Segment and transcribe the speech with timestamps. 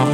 [0.00, 0.06] グ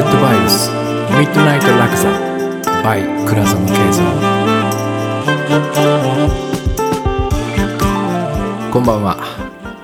[0.00, 0.68] ッドバイブス
[1.18, 2.10] ミッドナイトラクザ
[2.82, 4.04] by 倉園慶三
[8.70, 9.16] こんばんは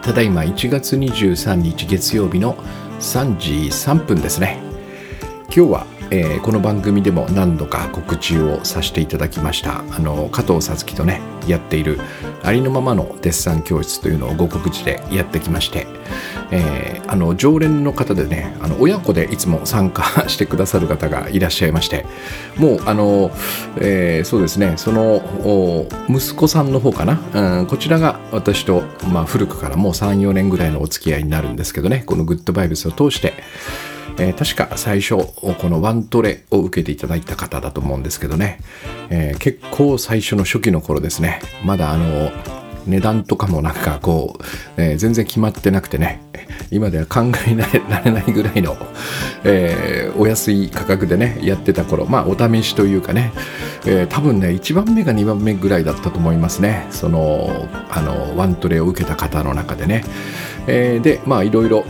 [0.03, 2.57] ただいま1月23日月曜日の
[3.01, 4.59] 3時3分ですね。
[5.45, 9.81] 今日は、えーこの番組でも何度か告知をさせていただきました。
[9.95, 12.01] あの加藤さつきとねやっている
[12.43, 15.87] ありのままのデッサン教室というのをご告知でやってきまして、
[16.51, 22.07] えーあの常連の方でねあの親子でいつも参加してくださる方がいらっしゃいまして
[22.57, 23.33] もうあの、
[23.81, 28.83] えーそうですねその息子さんの方かな、うん、こちらが私と、
[29.13, 33.35] まあ、古くからもう34年ぐらいのお付き合いになるんですけどねこのグッドバイブスを通して
[34.19, 38.61] えー確か最初このワントレを受けていただいた方だと思うんですけどね、
[39.11, 41.41] えー結構最初の初期の頃ですね。
[41.65, 42.31] まだあの
[42.87, 44.43] 値段とかもなんかこう、
[44.77, 46.21] えー全然決まってなくてね
[46.71, 48.77] 今では考えられないぐらいの、
[49.45, 53.33] えーお安い価格でねやってた頃まあお試しというかね、
[53.87, 56.87] えー多分ね1番目か2番目ぐらいだったと思いますね。
[56.91, 60.05] そのあのワントレを受けた方の中でね、
[60.67, 61.85] えーでまあいろいろ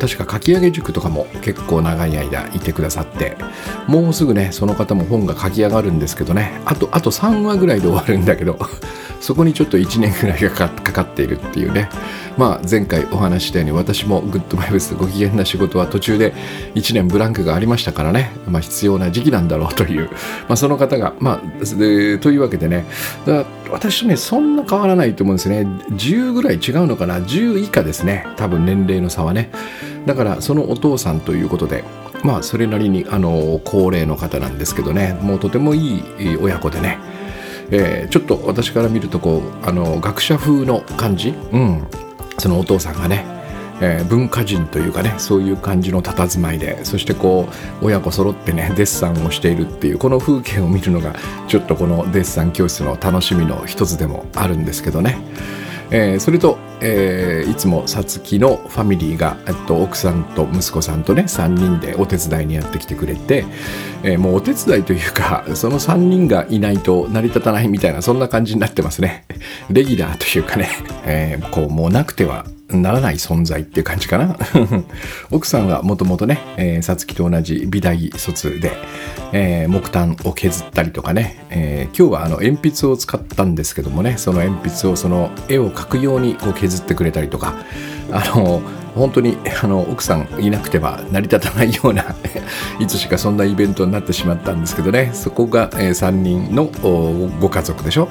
[0.00, 3.36] 確か書き上げ塾とかも結構長い間いてくださって
[3.86, 6.60] もうすぐねその方も本が書き上がるんですけどね。
[6.64, 8.58] あとあと3話ぐらいで終わるんだけど
[9.20, 11.88] そこにちょっと1年ぐらいがかかっているっていうね。
[12.38, 16.32] まあ前回お話したように私もグッドバイブスご機嫌な仕事は途中で
[16.74, 20.08] 1年ブランクがありましたからね、まあ、必要な時期なんだろうという、
[20.48, 21.66] まあ、その方がまあ
[22.18, 22.86] というわけでね。
[23.70, 25.60] 私とねそんな変わらないと思うんですね。
[25.90, 28.26] 10ぐらい違うのかな？10以下ですね。
[28.36, 29.50] 多分年齢の差はね。
[30.06, 31.84] だからそのお父さんということで
[32.24, 35.18] まあそれなりにあの高齢の方なんですけどね。
[35.20, 36.98] もうとてもいい親子でね、
[37.70, 41.86] えーちょっと私から見るとこうあの学者風の感じ、うん、
[42.38, 43.24] そのお父さんがね、
[43.80, 47.48] えー文化人というかねそういう感じの佇まいでそしてこ
[47.82, 51.14] う親子揃ってねデッサンをしているっていうこの風景を見るのが
[51.48, 55.18] ちょっとこのデッサン教室の楽しみの一つでもあるんですけどね。
[55.90, 63.44] えーそれと、えーいつもさつきのファミリーが、えっと、奥さんと息子さんとね3人でお手伝いにやってきてくれて、
[64.02, 69.24] えーもうお手伝いというかその3人がいないと成り立たないみたいなそんな感じになってますね。
[69.70, 70.68] レギュラーというかね、
[71.04, 74.36] えこうもうなくてはならない存在っていう感じかな。
[75.30, 78.72] 奥さんはもともとねえーさつきと同じ美大卒で、
[79.32, 87.54] えー木炭を削ったりとかね、えー今日はあの鉛筆を使ったんですけどもねその鉛筆をその絵を描くようにこう削ってくれたりとか
[88.12, 88.62] あの
[88.94, 92.14] 本当にあの奥さんいなくては成り立たないような
[92.80, 96.64] いつしかそんなイベントになってしまったんですけどねそこが、え3人の
[97.40, 98.08] ご家族でしょ。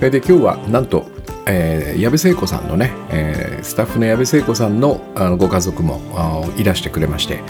[0.00, 1.06] で今日はなんと
[1.46, 6.00] えー矢部聖子さんのね、えースタッフの矢部聖子さんのあのご家族も
[6.56, 7.42] いらしてくれまして、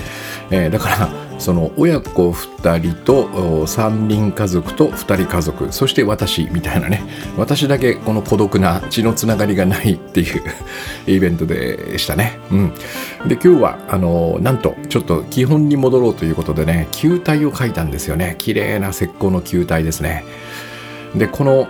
[0.50, 3.26] えーだからその親子2人と
[3.66, 7.02] 3人家族と2人家族そして私みたいなね
[7.36, 10.42] 私だけこの孤独な血のつながりがないっていう
[11.10, 12.38] イベントでしたね。
[12.52, 12.72] うん、
[13.26, 20.24] で今日はあのなんとちょっと基本に戻ろうということでね球体を描いたんですよね綺麗な石膏の球体ですね。
[21.16, 21.66] でこの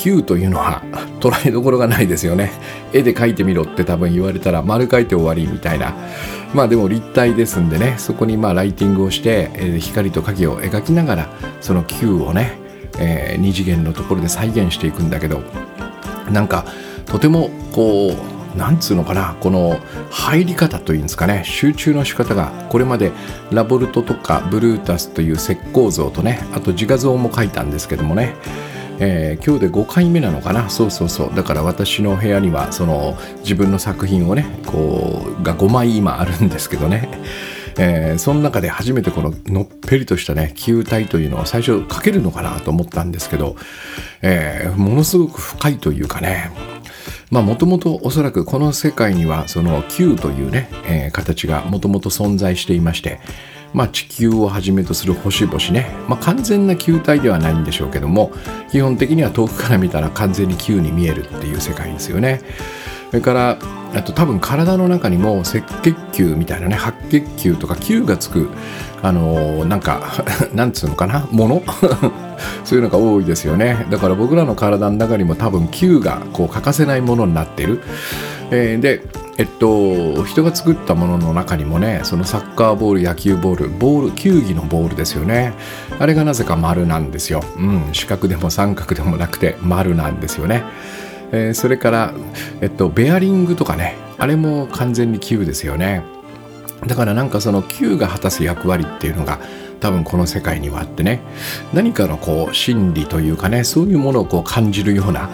[0.00, 0.82] 9というのは
[1.20, 2.52] 捉えどころがないですよね。
[2.94, 5.94] 絵で描いてみろって多分言われたら丸描いて終わりみたいな。
[6.54, 7.96] まあでも立体ですんでね。
[7.98, 11.28] そこにまあライティングをして、え光と影を描きながら
[11.60, 12.58] その9をね、
[12.98, 15.42] え2次元のところで再現していくんだけど
[16.30, 16.64] なんか
[17.06, 18.12] とてもこ
[18.54, 19.78] うなんつうのかなこの
[20.10, 21.42] 入り方というんですかね。
[21.44, 23.12] 集中の仕方がこれまで
[23.52, 28.34] ラボルトとかブルータスという石膏像とねあと自画像も描いたんですけどもね。
[29.00, 30.68] えー今日で5回目なのかな？
[30.68, 31.34] そうそうそう。
[31.34, 37.08] だから私の部屋にはその自分の作品をねこうが5枚今あるんですけどね、
[37.78, 43.56] えーその中で初めてこののっぺりとしたね球体というのを最初描けるのかなと思ったんですけど、
[44.22, 46.50] えーものすごく深いというかね。
[47.30, 53.20] まあもともとおそらくこの世界にはその球というね、えー形がもともと存在していまして
[53.72, 58.32] まあ、地球をはじめとする星々ね、まあ、完全な球体ではないんでしょうけども
[58.70, 62.40] 基本的には遠くから見たら完全に球に見えるっていう世界ですよね。
[63.10, 63.58] それから
[63.92, 68.48] あと多分体の中にも赤血球みたいなね白血球とか球がつく
[69.02, 70.24] あのーなんか
[70.54, 71.26] なんつうのかな？
[71.32, 71.62] もの？
[72.64, 73.86] そういうのが多いですよね。
[73.90, 77.82] だから僕らの体の中にも多分球がこう欠かせないものになってる、
[78.52, 79.02] えーで、
[79.38, 85.54] えっと人が作ったものの中にもねそのサッカーボール野球ボールボール球技のボールですよね。
[85.98, 90.62] あれがなぜか丸なんですよ、うん、四角でも三角でもなくて丸なんですよね、
[91.32, 92.14] えー、それから、
[92.60, 96.02] えっと、ベアリングとかねあれも完全に球ですよね。
[96.86, 99.38] だからなんかその球が果たす役割っていうのが
[99.80, 101.20] 多分この世界にはあってね
[101.72, 105.28] 何かのこう真理というかねそういうものをこう感じるような、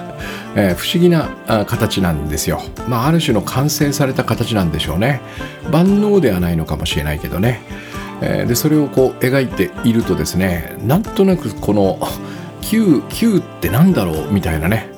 [0.55, 1.29] えー、不思議な
[1.67, 2.61] 形なんですよ。
[2.89, 5.21] まあ、ある種の完成された形なんでしょうね。
[5.71, 7.61] 万能ではないのかもしれないけどね。
[8.23, 11.99] えー、でそれをこう描いているとですねなんとなくこの
[12.63, 14.33] Q, Q って何だろう？
[14.33, 14.91] みたいなね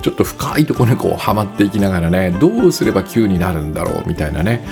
[0.00, 4.64] ちょっと深いところにこうはまっていきながらねどうすれば Q になるんだろうみたいなね、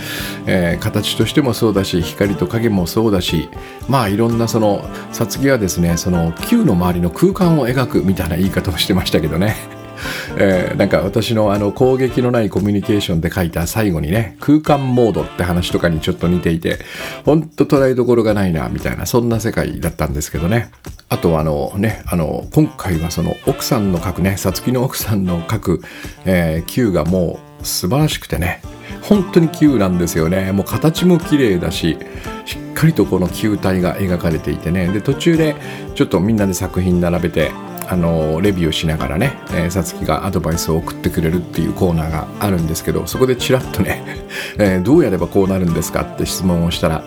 [0.46, 3.48] えー、形としてもそうだし光と影もそうだし
[3.88, 9.78] まあいろんなそのさつきはですねその Q の周りの空間を描くみたいな言い方をしてましたけどね。
[10.38, 16.78] えー、なんか私のあの攻撃のないコミュニケーションで書いた最後にね空間モードって話とかにちょっと似ていて
[17.24, 20.70] ほんと捉えどころがないなみたいなそんな世界だったんですけどね。
[21.08, 25.82] あとあのねあの今回はその奥さんの書くねさつきの奥さんの書く、
[26.24, 28.60] えー、Q がもう素晴らしくてね
[29.02, 30.52] 本当に Q なんですよね。
[30.52, 31.96] もう形も綺麗だし
[32.44, 34.88] しっかりとこの球体が描かれていてね。
[34.88, 35.56] で途中で
[35.94, 37.52] ちょっとみんなで作品並べて
[37.90, 39.32] あのレビューしながらね
[39.70, 44.04] さつきがアドバイスを送ってくれるっていうコーナーがあるんですけどそこでちらっとね、
[44.58, 47.02] えー、どうやればこうなるんですかって質問をしたら、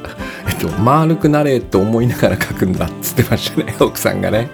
[0.50, 4.50] えっと、丸くなれと思いながら書くんだっつってましたね 奥さんがね。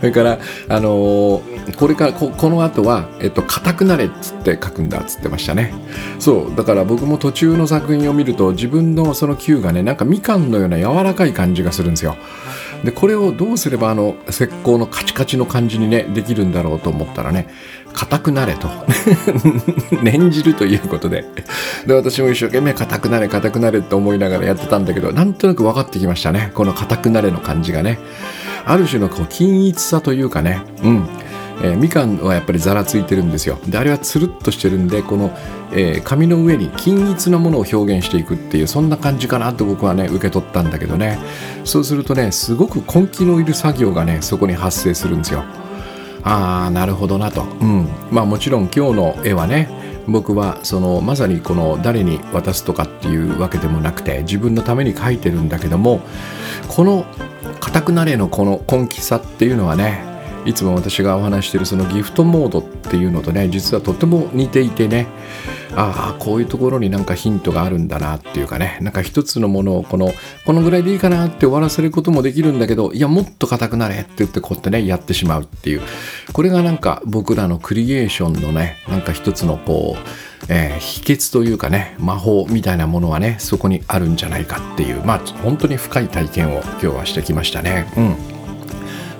[0.00, 0.38] それから
[0.68, 5.72] あのー、これからここの後は、えっと、硬くなれっつって書くんだっつってましたね。
[6.18, 12.16] そうだから僕も途中の作品を見ると自分のその球がねなんかみかんのような柔らかい感じがするんですよ。
[12.84, 17.48] でこれをどうすればあの石膏のカチカチの感じにねできるんだろうと思ったらね
[17.92, 18.68] 硬くなれと。
[20.02, 21.24] 念じるということで。
[21.86, 26.50] で私も一生懸命硬くなれ硬くなれって思いながらやってたんだけどなんとなく分かってきましたね。
[26.54, 27.98] この硬くなれの感じがね。
[28.64, 30.62] ある種のこう均一さというかね。
[30.82, 31.08] うん。
[31.62, 33.58] えー、みかんはやっぱりざらついてるんですよ。
[33.66, 35.36] であれはつるっとしてるんでこの、
[35.72, 41.18] えー、紙の上に均一なものを表現していくっていうそんな感じかなと僕はね受け取ったんだけどね。
[41.64, 45.44] そうするとねすごく根気のいる作業がねそこに発生するんですよ。
[46.24, 49.68] ああなるほどなと、うん、まあもちろん今日の絵はね
[50.06, 56.00] 僕はそのまさにこの誰に渡すとかっていうわけでもなくて自分のために描いてるんだけども
[56.68, 57.06] この
[57.60, 60.11] 硬くなれのこの根気さっていうのはね
[60.44, 65.06] いつも私がお話しているそのギフトモードっていうのとね実はとても似ていてね
[65.74, 70.12] ああこういうところになんかヒントがあるんだなっていうかねなんか一つのものをこの
[70.44, 75.82] このぐらいでいいかなって終わらせることもできるんだけどいやもっと硬くなれって言ってこうやってねやってしまうっていう
[76.32, 80.02] これがなんか僕らのクリエーションのねなんか一つのこう
[80.48, 87.92] えー、秘訣というかね魔法みたいなものはねそこにあるんじゃないかっていうまあ本当に深い体験を今日はしてきましたね。
[87.96, 88.31] うん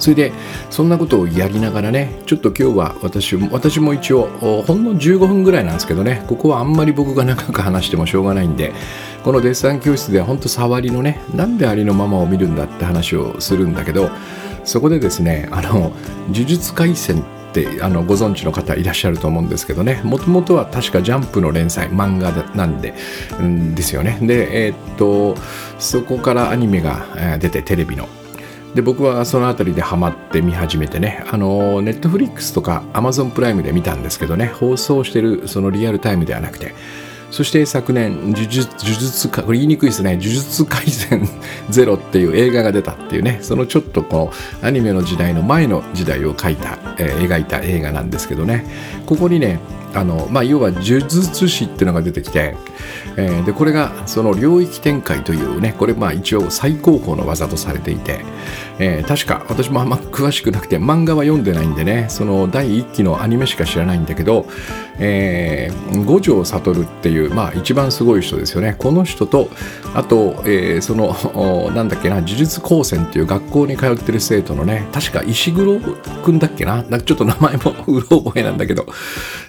[0.02, 0.32] それで
[0.69, 4.26] そんなことをやりながらねちょっと今日は私私も一応
[4.66, 8.72] ほんの15分ぐらいなんですけどねここはあんまり僕が長く話してもしょうがないんで
[9.22, 14.10] このデッサン教室では本当触りのねなんでありのままを見るんだって話をするんだけど
[14.64, 15.93] そこでですねあの
[16.31, 22.94] 呪術廻戦ってあのご存知の方いらっしゃると思うんですけどねもともとは確かジャンプの連載漫画なんで、
[23.38, 24.19] うんですよね。
[24.20, 25.37] でえー、っと
[25.78, 28.08] そこからアニメが出てテレビの。
[28.75, 31.25] で僕はその辺りでハマって見始めてね。
[31.31, 34.47] あのネットフリックスとかアマゾンプライムで見たんですけどね。
[34.47, 36.75] 放送してるそのリアルタイムではなくて。
[37.33, 40.17] そして昨年呪術呪術これ言いにくいですね。
[40.17, 41.27] 呪術廻戦
[41.71, 43.39] ゼロっていう映画が出たっていうね。
[43.41, 48.67] そのちょっとこのアニメの時代の前の時代を描いた、えー、描いた映画なんですけどね。
[49.07, 49.61] ここにね
[49.95, 52.57] あのまあ、要は呪術師っていうのが出てきて、
[53.17, 58.25] えー、でこれがその領域展開というねこれまあ一応最高峰の技とされていて、
[58.79, 64.47] えー、確か私もあんま詳しくなくて漫画は読んでないんでねその第1期のアニメしか知らないんだけど、
[64.99, 68.75] えー、五条悟っていう、まあ、一番すごい人ですよね。
[68.78, 69.49] この人と
[69.94, 76.82] あと、えー、そのなんだっけな呪術高専っていう学校に通ってる生徒のね確か石黒くんだっけな？
[76.84, 78.87] ちょっと名前も うろ覚えなんだけど、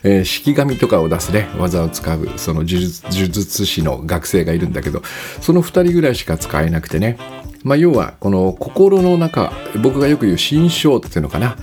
[0.04, 5.02] えー、式紙とかを出すね技を使うその呪術呪術師の学生がいるんだけど
[5.42, 7.18] その2人ぐらいしか使えなくてね。
[7.64, 9.52] まあ、要はこの心の中
[9.82, 11.56] 僕がよく言う心象っていうのかな、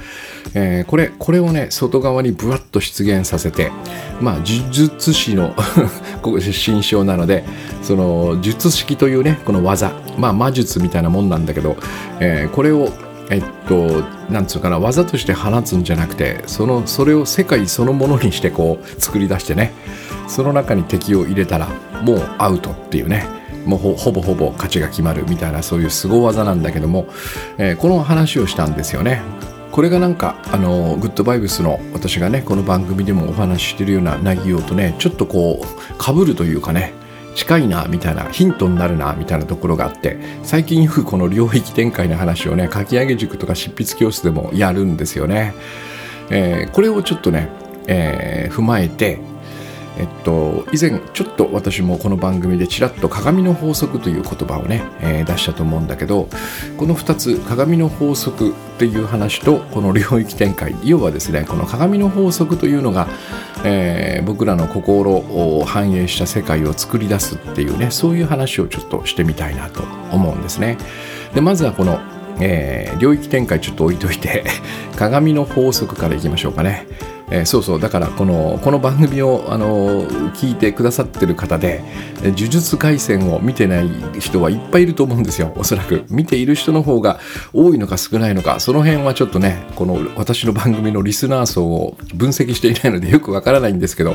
[0.55, 3.71] えー、これこれをね外側にぶわっと出現させて
[4.21, 5.55] まあ呪術師の
[6.53, 7.45] 心象なので
[7.83, 9.93] その術式というねこの技。
[10.19, 11.77] まあ魔術みたいなもんなんだけど、
[12.21, 12.91] えー、これを
[13.31, 19.73] えっとなんつうかな技として放つんじゃなくてそのそれを世界そのものにしてこう作り出してね
[20.29, 21.69] その中に敵を入れたら
[22.03, 23.40] もうアウトっていうね。
[23.67, 27.07] もうほぼほぼ勝ちが決まるみたいなそういう凄技なんだけども、
[27.59, 29.21] えー、この話をしたんですよね。
[29.73, 36.93] これがなんかあのグッドバイブスの私がねこの番組でもお話ししてるような内容とねちょっとこうかぶるというかね
[37.37, 45.55] 近いなみたいなヒントになるなみたいなところがあって最近よくこの領域展開の話をね書き上げ塾とか執筆教室でもやるんですよね、
[46.31, 47.49] えー、これをちょっとね、
[47.87, 49.21] えー、踏まえて
[50.01, 56.27] えっと、以前ちょっと私もこの番組でちらっと鏡の法則という言葉をね、えー、出したと思うんだけど
[56.79, 63.09] この2つ鏡の法則っていう話とこの領域展開要はですねこの鏡の法則というのが、
[63.63, 70.79] えー、僕らの心を反映した世界を作り出すっていうねそういう話をちょっとしてみたいなと思うんですね。
[71.35, 72.01] でまずはこの
[72.43, 74.45] えー、領域展開ちょっと置いといて
[74.97, 76.87] 鏡の法則からいきましょうかね。
[77.31, 81.83] えー、そうそうだからこのこの番組をあの聞いてくださってる方で
[82.23, 85.53] 「呪術廻戦」を見てない人はいっぱいいると思うんですよ。
[85.57, 86.05] おそらく。
[86.11, 87.21] 見ている人の方が
[87.53, 88.61] 多いのか少ないのか。
[88.61, 94.15] その辺はちょっとねこの私の番組のリスナー層を分析していないのでよくわからないんですけど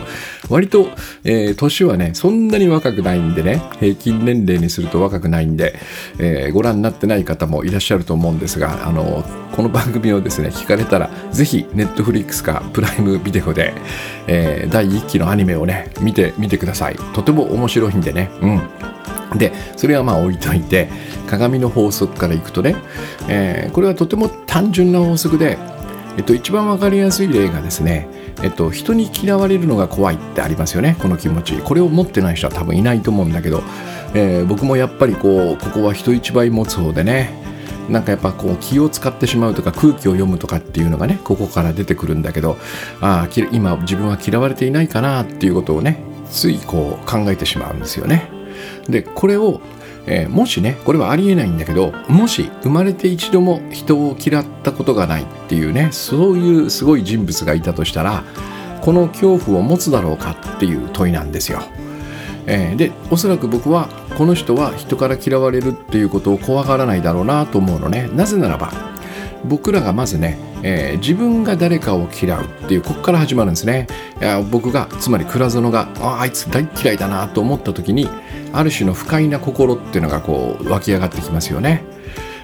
[0.49, 0.89] 割と、
[1.23, 5.75] えー、年はねそんなに若くないんでね平均年齢にすると若くないんで、
[6.19, 9.23] えー、ご覧になってない方もいらっしゃると思うんですがあの
[9.55, 13.73] この番組をですね聞かれたらぜひネットフリックスかプライムムビデオで、
[14.27, 16.95] えー、第1期のアニメをね見てみてください。
[17.13, 18.29] とても面白いんでね。
[18.41, 18.61] うん。
[19.37, 20.89] でそれはまあ置いといて
[21.27, 22.75] 鏡の法則からいくとね、
[23.27, 25.57] えー、これはとても単純な法則で、
[26.17, 28.07] えっと、一番わかりやすい例がですね、
[28.43, 30.95] えっと、人に嫌われるのが怖いってありますよね。
[31.01, 31.57] この気持ち。
[31.57, 33.63] これを持ってない人は多分いないと思うんだけど、
[34.13, 37.44] えー、僕もやっぱりこうここは人一倍持つ方でね
[37.89, 42.57] なんかやっぱこう気を使ってしまうとか空気を読むとかっていうのがねここから出てくるんだけど
[43.01, 45.99] ああ今自分は嫌われていないかなっていうことをね
[46.29, 48.29] ついこう考えてしまうんですよね。
[48.89, 49.61] でこれを、
[50.07, 58.23] えー、もしねこれはありえないんだけどもし生まれて一度も人を嫌ったことがないっていうねそういうすごい人物がいたとしたら
[58.81, 61.61] この恐怖を持つだろうかっていう問いなんですよ。
[62.47, 63.87] えー、でおそらく僕は
[64.17, 68.09] この人は人から嫌われるっていうことを怖がらないだろうなと思うのね。
[68.13, 68.71] なぜならば
[69.45, 73.87] 僕らがまずね、えー、自分が誰かを嫌うっていうここから始まるんですね。
[74.19, 78.09] いや僕がつまり倉園がああいつ大嫌いだなと思った時に
[78.53, 81.83] ある種の不快な心っていうのがこう湧き上がってきますよね。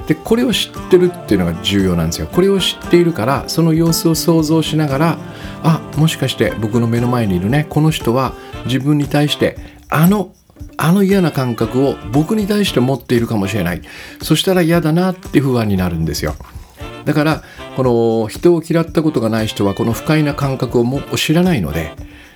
[0.08, 2.27] でこれを知ってるっていうのが重要なんですよ。
[2.27, 5.17] これを知っているからその様子を想像しながら
[5.63, 8.34] あもしかして僕の目の前にいるねこの人は
[8.65, 9.58] 自分に対して
[9.91, 10.33] あの
[10.77, 13.81] あの嫌な感覚を僕に対して持っているかもしれない。
[14.21, 16.36] そしたら嫌だなって不安になるんですよ。
[17.05, 17.43] だから
[17.75, 21.93] この人を嫌ったことがない人はこの不快な感覚をも知らないので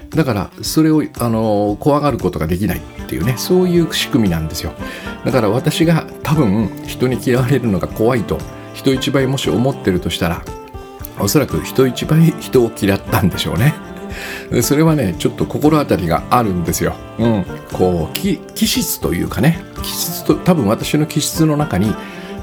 [0.10, 3.36] だからそれをあの怖がることができないっていうね。
[3.38, 4.74] そういう仕組みなんですよ。
[5.24, 8.38] だから私が多分人に嫌われるのが怖いと
[8.74, 10.44] 人一倍もし思ってるとしたら
[11.20, 13.74] おそらく人一倍人を嫌ったんでしょうね。
[14.62, 16.96] それはねちょっと心当たりがあるんですよ。
[17.20, 21.94] うん、こう気質というかね気質と多分私の気質の中に、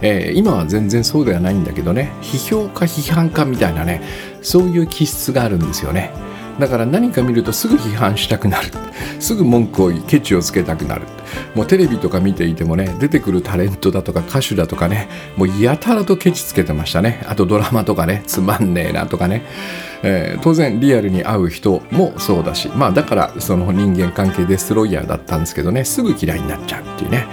[0.00, 4.02] えー、今は全然そうではないんだけどね批評家批判家みたいなね
[4.42, 6.10] そういう気質があるんですよね。
[6.58, 8.68] だから何か見るとすぐ批判したくなる。
[9.18, 11.02] すぐ文句を言いケチをつけたくなる。
[11.54, 17.22] もうテレビとか見ていてもね出てくるタレントだとか歌手だとかねもうやたらとケチつけてましたね。
[17.26, 19.42] あとドラマとかねつまんねえなとかね、
[20.02, 22.68] えー、当然リアルに会う人もそうだし。
[22.74, 27.26] まあだからその人間関係デストロイヤーだったんですけどねすぐ嫌いになっちゃうっていうね。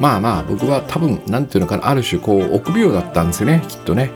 [0.00, 4.10] まあまあ僕は多分何ていうのかなある種こう臆病だったんですよねきっとね。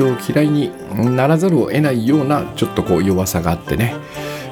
[0.00, 0.72] 人を嫌いに
[1.14, 3.94] ならざるを得ないようなちょっとこう弱さがあってね、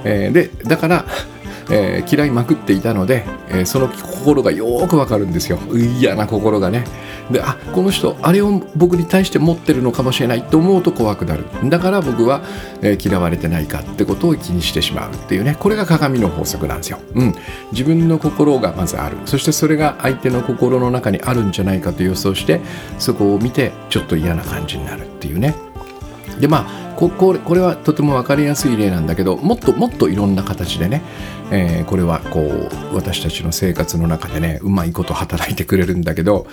[0.04, 1.06] えー、でだから
[1.70, 5.58] えー、嫌いまくっていたので、えー、その心がよくわかるんですよ。
[6.00, 6.84] 嫌な心がね。
[7.30, 11.44] であこの人あれを僕に対して持ってるのかもしれないと思うと怖くなる。
[11.64, 12.42] だから僕は、
[12.80, 15.56] えー、嫌われてないかってことを気にしてしまうっていうね。
[15.58, 17.34] これが鏡の法則なんですよ、うん、
[17.72, 19.18] 自分の心がまずある。
[19.26, 22.60] そしてそれが相手の心の中にあるんじゃないかと予想して
[22.98, 25.54] そこを見てちょっと嫌な感じになるっていうね。
[26.40, 31.02] でまあここれこれはとても分かりやすい例なんだけどもっともっといろんな形でね、
[31.52, 36.48] えー、これはこう私たちの生活の中でねうまいこと働いてくれるんだけど、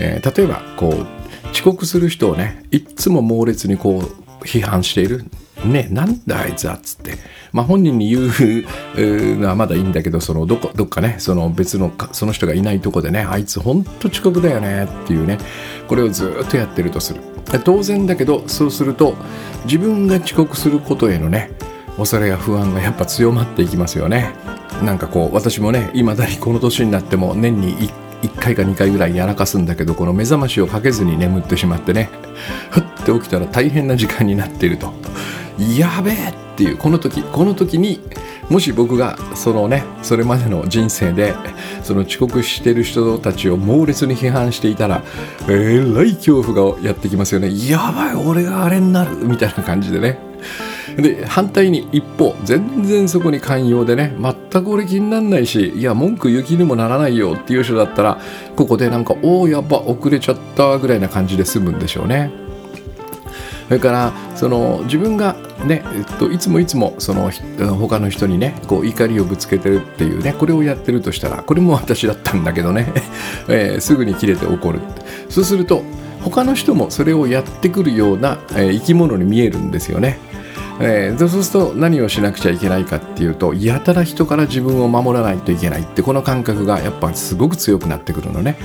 [0.00, 5.26] えー、例えばこう遅刻する人をねいっつも猛烈にこう批判している。
[5.64, 7.14] ね、なんだあいつはっつって、
[7.52, 15.38] まあ、本人に言うのはまだいいんだけどそのどこどっかねその別のその人がいないとこでねあいつほんと遅刻だよねっていうね。
[15.88, 17.20] これをずっとやってるとする。
[17.64, 19.14] 当然だけどそうすると
[19.64, 21.50] 自分が遅刻することへのね
[21.96, 24.32] 恐れや不安がやっぱ強まっていきますよね。
[24.84, 27.90] なんかこう私もねいまだにこの年になっても年に
[28.22, 32.08] 1, 回か2回ぐらいやらかすんだけどこの目覚ましをかけずに眠ってしまってね。
[32.70, 34.92] ふって起きたら大変な時間になっていると。
[35.76, 36.76] やべえっていう。
[36.76, 38.00] この時この時に
[38.48, 41.34] もし僕がそのねそれまでの人生で
[41.82, 45.02] その遅刻してる人たちを猛烈に批判していたら
[45.48, 47.50] えらい恐怖がやってきますよね。
[47.68, 50.18] やばい俺があれになるみたいな感じでね。
[50.96, 58.18] で反対に一方全然そこに寛容でね全く俺気になんないしいや文句言う気にもならないよっていう人だったら
[58.56, 62.49] ここでなんかおおやっぱ遅れちゃったぐらいな感じで済むんでしょうね。
[63.70, 67.30] それからその自分がね、えっと、いつもいつもその
[67.76, 72.92] 他の人にねこう怒りをぶつけてるっていうねこれをやってるとしたらこれも私だったんだけどね、
[73.46, 74.80] えー、すぐに切れて怒る
[75.28, 75.84] そうすると
[76.24, 80.18] 他の人もそれをやってくるような、えー、生き物に見えるんですよね。
[80.80, 88.56] えー、そうすると何をしなくちゃいけないかっていうとやたら人から自分を守らないといけないってこの感覚がやっぱすごく強くなってくるのね。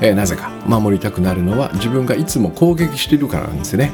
[0.00, 3.90] えー、なぜか守りたくなるのは自分がいつも攻撃してるからなんですね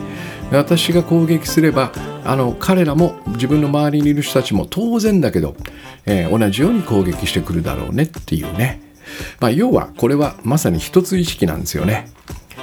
[0.51, 1.93] 私が攻撃すれば
[2.25, 5.55] あの彼らも自分の周りにいる人たちも当然だけど、
[6.07, 8.81] えー、同じように攻撃してくるだろうねっていうね、
[9.41, 12.09] まあ、要はこれはまさに一つ意識なんですよね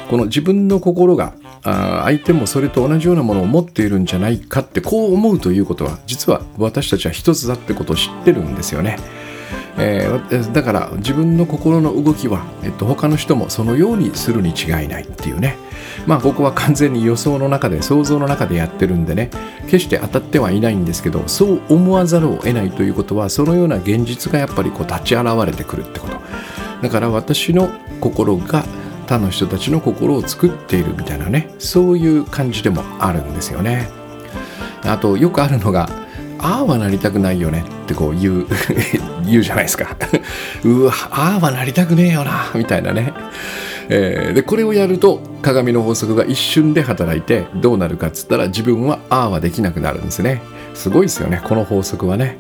[0.10, 8.98] この自分の心があ相手もそれと同じようなものを持っているんじゃないかってこう思うということは実は私たちは一つだってことを知ってるんですよね。
[9.80, 15.58] えー、だから自分の心の動きは、えっと、他の人もそのようにするに違いないっていうね。
[16.06, 19.30] まあここは完全に予想の中で想像の中でやってるんでね。
[19.66, 26.18] 決して当たってはいないんですけどそう思わざるを得ないということはそのような現実がやっぱりこう立ち現れてくるってこと。
[26.82, 27.70] だから私の
[28.00, 28.64] 心が
[29.08, 31.54] 他の人たちの心を作っているみたいなね。
[31.60, 33.90] そういう感じでもあるんですよね。
[34.84, 35.90] あとよくあるのが
[36.40, 38.46] ああはなりたくないよねってこう言う
[39.26, 39.96] 言うじゃないですか。
[40.64, 43.14] うわああはなりたくねえよなみたいなね、
[43.90, 50.42] えー、でこれをやると鏡の法則が一瞬で働いてどうなるかっつったら自分はああはできなくなるんですね。
[50.74, 52.40] すごいですよねこの法則はね。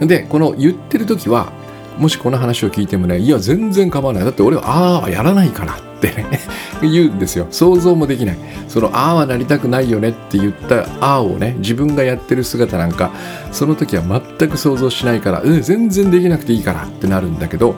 [0.00, 1.52] でこの言ってる時は
[1.98, 4.24] もしこの話を聞いてもねいや全然構わない。
[4.24, 6.40] だって俺はああはやらないからってね
[6.82, 7.46] 言うんですよ。
[7.50, 8.38] 想像もできない。
[8.68, 13.12] そのああはなりたくないよねって言ったああをね自分がやってる姿なんか
[13.52, 14.02] その時は
[14.38, 17.74] 全く想像しないからうん全然できなくていいからってなるんだけど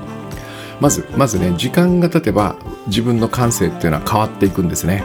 [0.81, 2.57] まずまずね時間が経てば
[2.87, 5.05] 自分の感性っていうのは変わっていくんですね。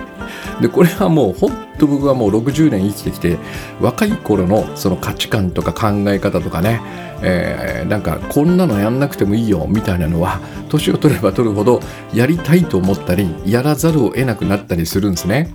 [0.61, 3.37] でこれはもうほんと僕はもう60年生きてきて
[3.79, 6.81] 若い頃のその価値観とか考え方とかね、
[7.21, 11.79] えー、なんかこんなのやんなくてもいいよみたいなのは年を取れば取るほど
[12.13, 15.53] やりたいと思ったりやらざるを得なくなったりするんですね。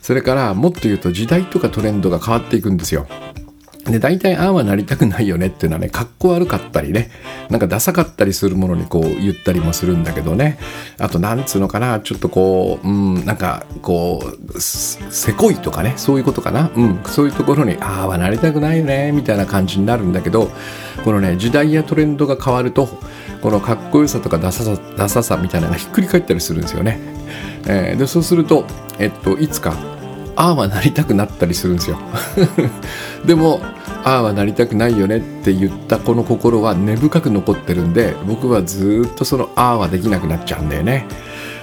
[0.00, 3.08] それからもっと言うと時代とかトレンドが変わっていくんですよ。
[3.90, 7.10] で、大体ああはなりたくないよねっていうのはね、かっこ悪かったりね、
[7.50, 10.58] なんかダサかったりするものにこう言ったりもするんだけどね、
[10.98, 20.50] あとなんつうのかな、ちょっとこう、うん、なんかこう、せこいとかね、そういうことかな、うん、そういうところに、ああはなりたくないよね、みたいな感じになるんだけど、
[21.04, 22.88] このね、時代やトレンドが変わると、
[23.40, 26.98] このかっこよさとかダサさ、ダサさみたいなのがひっくり返ったりするんですよね。
[27.68, 28.64] えー、で、そうすると、
[28.98, 29.76] えっと、いつか、
[30.36, 31.98] ああはなりたくなったりするんですよ。
[33.24, 33.60] でも
[34.06, 41.06] ああはなりたくないよねって言ったこの心は根深く残ってるんで僕はずっとそのああはできなくなっちゃうんだよね。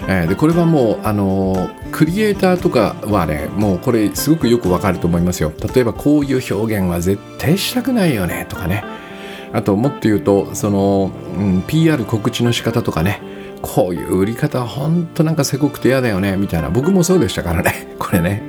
[0.10, 5.53] えー、でこれはもうあのー、クリエイターとかはねもうこれすごくよくわかると思いますよ。
[5.73, 8.84] 例えばこういう表現は絶対したくないよねとかね。
[9.53, 13.21] あともっと言うとその、うん、PR 告知の仕方とかね
[13.63, 16.69] こういう売り方は本当なんかせこくて嫌だよねみたいな。
[16.69, 17.88] 僕もそうでしたからね。
[17.97, 18.43] これね。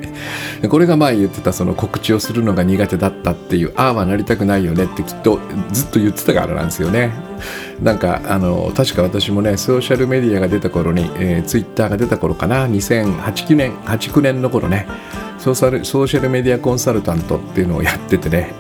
[0.69, 5.39] これが前言ってたその告知をするのが苦手だったっていうああはなりたくないよねってきっと
[5.71, 7.13] ずっと言ってたからなんですよね。
[7.81, 12.67] なんかあの確か私もねソーシャルメディアが出た頃に、えー、ツイッターが出た頃かな。
[12.67, 14.89] 2008年89年の頃ね。
[15.39, 18.55] ソーシャルメディアコンサルタントっていうのをやっててね、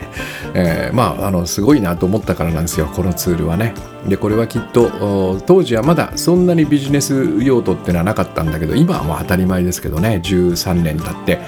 [0.55, 3.75] えー、まああのすごいなと思ったからなんですよこのツールはね。
[4.09, 11.40] でこれはきっと当時はまだそんなにビジネス用途っていうのはなかったんだけど今はもう当たり前ですけどね13年経って。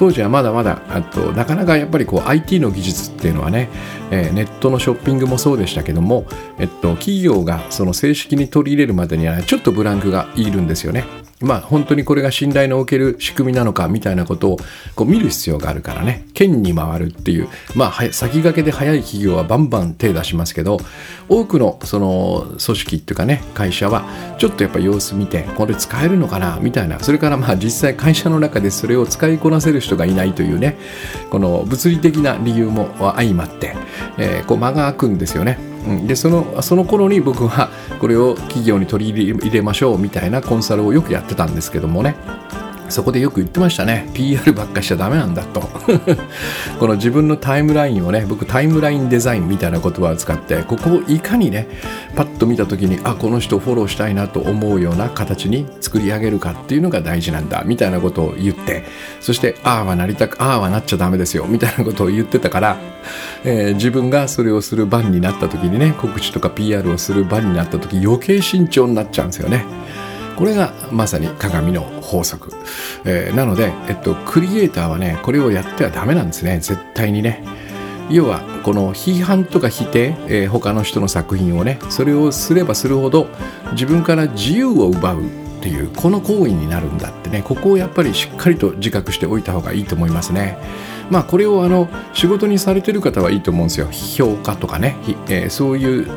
[0.00, 3.68] 当時はまだまだあとなかなかやっぱりこう IT の技術っていうのはね、
[4.10, 6.24] えー、ネットのショッピングもそうでしたけども、
[6.58, 11.04] えっと、企業がその正式に取り入れるまでにはちょっとブランクがいるんですよね。
[11.40, 14.56] まあ本当にこれが信頼のおける仕組みなのかみたいなことを
[14.94, 16.26] こう見る必要があるからね。
[16.34, 17.48] 県に回るっていう。
[17.74, 20.78] まあ先駆けで早い企業はバンバン手出しますけど
[21.28, 24.04] 多くのその組織っていうかね会社は
[24.38, 27.00] ちょっとやっぱ様子見てこれ使えるのかなみたいな。
[27.00, 30.76] それからまあ実際会社の中でそれを使いこなせる人がいないというね
[31.30, 33.76] この物理的な理由も相まって、
[34.18, 35.69] えー、こう間が空くんですよね。
[35.86, 42.16] うん、でそのその頃に僕はこれを企業に取り入れましょうみたいなコンサルをよくやってたんですけどもね。
[42.90, 45.60] そこでよく言ってましたね PR ばっかしちゃダメなんだと
[46.78, 51.68] この自分のタイムラインをね僕タイムラインデザインみたいな言葉を使ってここをいかにね
[52.14, 58.84] パッと見た時にあこの人フォローしたいなと思うような形に作り上げるかっていうのが大事なんだみたいなことを言って
[59.20, 62.76] そしてああはなりたくああはなっちゃダメですよみたいなことを言ってたから、
[63.44, 69.64] えー、自分がそれをする番になった時にね告知とか PR をする番になった時余計慎重になっちゃうんですよね。
[70.40, 72.50] これがまさに鏡の法則、
[73.04, 76.60] えー、なので、えっと、クリエイターはねこれをやってはダメなんですね。
[76.60, 77.44] 絶対にね。
[78.08, 83.28] 要はこの批判とか否定、えー、他の人の作品をねそれをすればするほど
[83.72, 87.42] 自分から自由を奪うっていうこの行為になるんだってね。
[87.42, 90.56] ここをやっぱりしっかりと自覚しておいた方がいいと思いますね。
[91.10, 93.88] まあこれをあの仕事にされてる方はいいと思うんですよ。
[93.90, 94.96] 評価とかね、
[95.28, 96.08] えー、そういう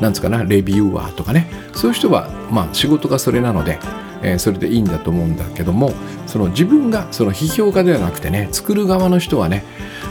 [0.00, 1.50] なんつかなレビューアーとかね。
[1.74, 3.78] そういう人はまあ仕事がそれなので、
[4.22, 5.92] えー、それでいいんだと思うんだけども
[6.26, 9.64] その自分がその批評家ではなくてね作る側の人はね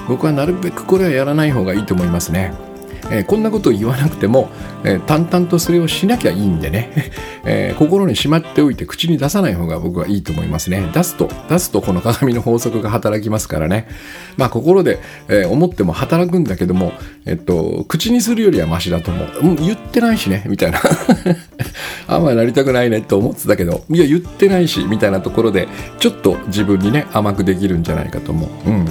[0.08, 2.67] 僕はなるべくこれはやらない方がいいと思いますね。
[3.12, 4.50] えー、こんなことを言わなくても、
[4.84, 7.12] えー、淡々とそれをしなきゃいいんでね、
[7.46, 10.90] えー、心にしまっておいて口に出さない方が僕はいいと思いますね。
[10.94, 13.88] 出すと、出すとこの鏡の法則が働きますからね。
[14.36, 16.94] まあ心で、え思っても働くんだけども、
[17.26, 19.28] えっと、口にするよりはマシだと思う。
[19.42, 20.80] うん、言ってないしね、みたいな。
[22.08, 25.68] あんまなりたくないねと思ってたけど、いや、言ってないし、みたいなところで、
[26.00, 28.70] ちょっと自分にね、甘くできるんじゃないかと思う。
[28.70, 28.86] うん。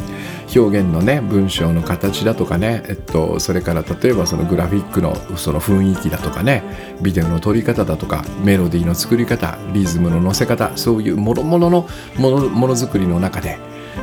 [0.55, 6.63] 表現のね文章の形だとかね、えっと、それから例えば例えばそのグラフィックのその雰囲気だとかね
[7.03, 13.59] ビデオの撮り方だとかメロディーの作り方リズムの乗せ方そういうもろもろのものものづくりの中で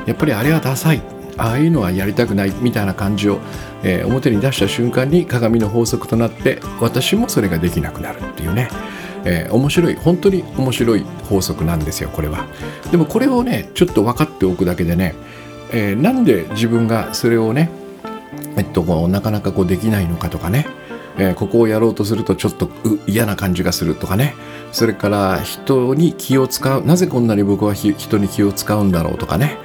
[0.06, 1.02] やっぱりあれはダサい。
[1.36, 3.40] ああいうのはやりたくないみたいな感じを、
[3.82, 8.70] えー、表に出した瞬間に鏡の法則となって私もそれができなくなるっていうね。
[9.26, 9.96] えー、面白い。
[9.96, 12.46] 本当に面白い法則なんですよこれは。
[12.92, 15.16] でもこれをねちょっと分かっておくだけでね
[15.74, 17.70] えー、なんで自分がそれをね、
[18.58, 20.68] えっと、こうなかなかこうできないのかとかね、
[21.18, 22.70] えー、ここをやろうとするとちょっと
[23.08, 24.36] 嫌な感じがするとかね。
[24.72, 29.58] それから人に気を使うなぜこんなに僕は人に気を使うんだろうとかね、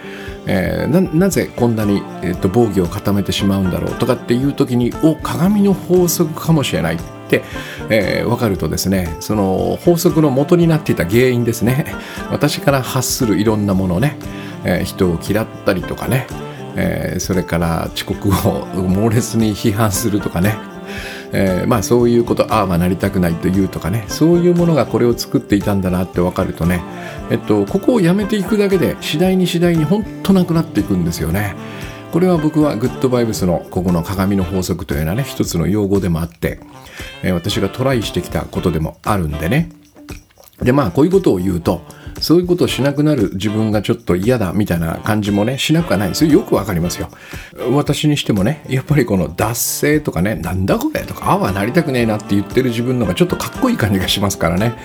[0.46, 6.98] えー、なぜこんなに、えー、と防御を固めてしまうんだろうとかっていう時にお鏡の法則かもしれないっ
[7.31, 7.42] て、
[7.88, 11.87] えー、分かるとですねその法則の元になっていた原因ですね
[12.31, 14.18] 私から発するいろんなものね
[14.64, 16.26] えー、人を嫌ったりとかね、
[16.81, 20.57] えー、それから遅刻を猛烈に批判するとかね、
[21.33, 24.05] えー、まあそういうことああはなりたくないというとかね。
[24.07, 26.83] そういうものがこれを作っていたんだなって分かるとね、
[27.31, 31.57] えっと、ここをやめていくだけで次第に次第に本当なくなっていくんですよね。
[32.12, 36.61] これは僕はグッドバイブスのここの鏡の法則というのはね一つの用語でもあって、
[37.23, 39.71] えー、私がトライしてきたことでもあるんでね。
[40.62, 41.83] でまあこういうことを言うと
[42.21, 46.14] そういうことをしなくなる自分がちょっと嫌だみたいな感じもね、しなくはない。
[46.14, 47.09] それよくわかりますよ。
[47.71, 54.77] 私にしてもね、やっぱりこの脱性とかね、なんだこれとか、ああはなりたくねえなって言ってる自分のがちょっとかっこいい感じがしますからね。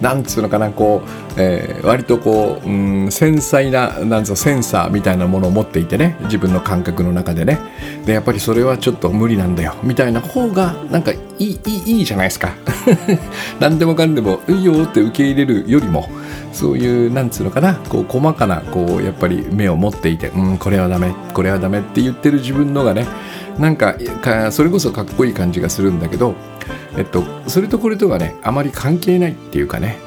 [0.00, 7.58] なんつうのかな、こう、えー、割とこう、うん、繊細な、なんつうセンサーみたいなものを持っていてね、自分の感覚の中でね。
[8.04, 12.54] で、やっぱりそれはちょっと無理なんだよ、みたいな方が、なんかいい、いい、いいじゃないですか。
[13.60, 16.08] 何でもかんでも、いいよって受け入れるよりも、
[16.54, 23.06] そういうなんつうのかなこう細かなこうやっぱり目を持っていてうんこれはダメこれはダメって言ってる自分のがね
[23.58, 23.96] なんか
[24.50, 26.34] それこそかっこいい感じがするんだけど、
[26.96, 29.98] えっと、それとこれとはねあまり関係ないっていうかね、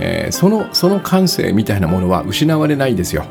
[0.00, 3.24] えー、そのその感性みたいなものは失われないですよ。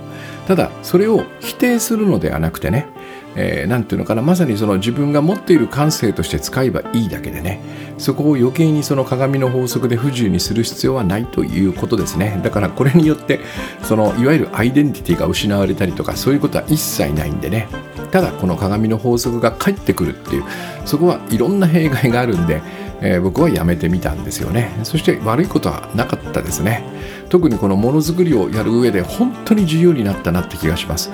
[0.47, 2.88] ただそれを否定するのではなくてね
[3.35, 7.61] えー、ていうのかなまさにその自分が持っている感性として使えばいいだけでね
[7.97, 12.39] そこを余計にその鏡の法則で不自由にする必要はないということですね。
[12.43, 13.39] だからこれによって
[13.83, 17.67] そのいわゆるアイデンティティが失われたりとかそういうことは一切ないんでね。
[18.11, 20.43] ただこの鏡の法則が返ってくるっていう
[20.85, 22.61] そこはいろんな弊害があるんで、
[23.01, 24.71] えー、僕はやめてみたんですよね。
[24.83, 26.83] そして悪いことはなかったですね。
[27.29, 31.11] 特にこのものづくりをやる上で本当に自由になったなって気がします。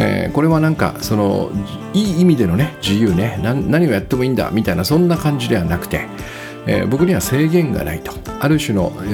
[0.00, 1.50] えー、これはなんかその
[1.92, 6.06] いい意味でのね自由ね何をやってもいいんだみたいなそんな感じではなくて、
[6.66, 9.06] えー、僕には制限がないとある種の、え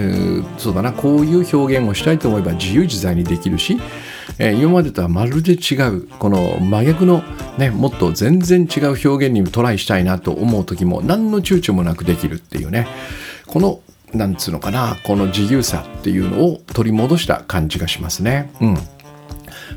[0.42, 3.80] ー、そうだなこういう表現をしたいと思えば自由自在にできるし、
[4.38, 7.22] え、今までとはまるで違うこの真逆の、
[7.56, 12.86] ね、もっと全然違う表現にトライしたいなと思う時も何の躊躇もなくできるっていうね
[13.46, 13.80] この
[14.12, 18.52] なんつうのかなこの自由さっていうのを取り戻した感じがしますね。
[18.60, 18.66] う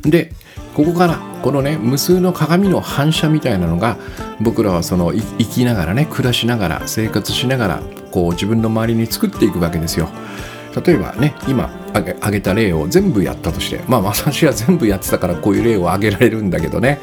[0.08, 0.34] ん、で
[0.78, 3.98] ここからこのね無数の鏡の反射みたいなのが
[4.40, 10.08] 僕らはその生きながらね暮らしながら生活しながらこう自分の周りに作っていくわけですよ。
[10.86, 17.00] 例えばね今挙げた例を全部やったとしてまあ私は全部やってたからこういう例を挙げられるんだけどね、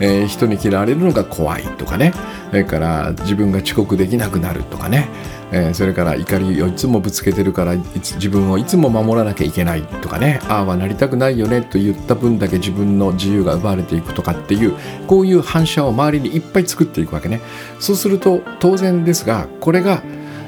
[0.00, 2.12] えー、人に嫌われるのが怖いとかね。
[2.50, 5.08] それから自分が遅刻できなくなるとかね。
[5.52, 10.40] えー、それから怒りをいつもぶつけてるから自分をいつも守らなきゃいけないとかね。
[10.48, 14.74] ああはなりたくないよねと言った分だけ自分の自由が奪われていくとかっていう
[15.06, 17.40] こういう反射を周りにいっぱい作っていくわけね。
[17.78, 20.02] そうすると当然ですがこれが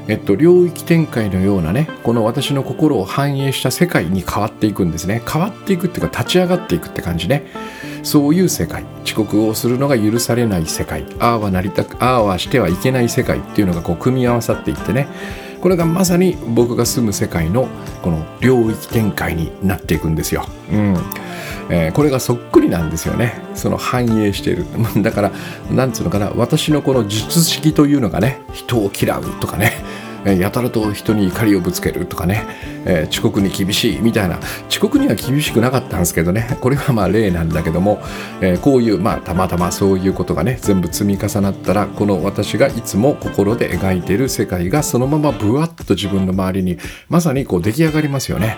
[0.07, 5.23] えっと、領域展開のようなねこの私の心を反映した世界に変わっていくんですね。
[5.27, 7.47] 変わっていくっていうか立ち上がっていくって感じね。
[8.05, 8.85] そういう世界。
[9.05, 11.05] 遅刻をするのが許されない世界。
[11.19, 15.09] ああはなりたくああはしてはいけない世界っていうのがこう組み合わさっていってね。
[15.61, 17.69] これがまさに僕が住む世界の
[18.03, 20.47] この領域展開になっていくんですよ。
[20.71, 20.95] うん。
[21.71, 23.41] えー、これがそっくりなんですよね。
[23.55, 24.67] その反映している。
[25.03, 25.33] だから
[25.71, 26.31] なんつうのかな。
[26.37, 29.73] 私のこの術式というのがね人を嫌うとかね。
[30.25, 32.47] やたらと人に怒りをぶつけるとかね、
[32.87, 38.01] えー、遅刻に厳しいみたいな遅刻には厳しくなかったんですけどねこれはまあ例なんだけども、
[38.41, 48.57] えー、こういうまあたまたまそういうことがね全部積み重なったらこの私がいつも心で描いている世界がそのままブワッと自分の周りにまさにこう出来上がりますよね。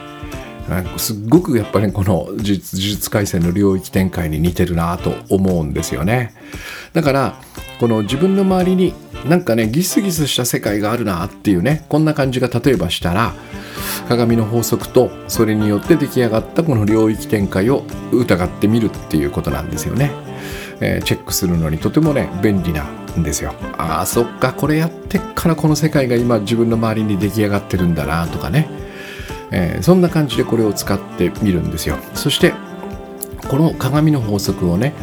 [0.97, 6.35] すっごくやっぱりこの呪術廻戦の領域展開に似てるなと思うんですよね。
[6.93, 7.41] だから
[7.79, 8.95] この自分の周りに
[9.29, 13.35] なんかねギスギスした世界があるなっていうねこんな感じが例えばしたら
[14.09, 20.13] 鏡の法則とそれによって出来上がったこの領域展開を疑ってみるっていうことなんですよね。
[20.81, 23.55] えー、チェックするのにとてもね便利なんですよ。
[23.79, 28.69] ああそっかこれやってっからこの世界が今自分の周りに出来上がってるんだなとかね、
[29.51, 31.97] えー、そんな感じでこれを使ってみるんですよ。
[32.15, 32.53] そして
[33.49, 34.95] この鏡の法則をね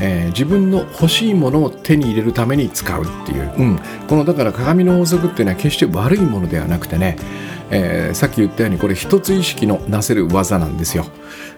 [0.00, 7.16] えー、自分の欲しいものを手に入れるために使うっていう、うん、このだから鏡の法則っていうのは決して悪いものではなくてね、
[7.70, 11.06] えー、さっき言ったようにこれ一つ意識のなせる技なんですよ。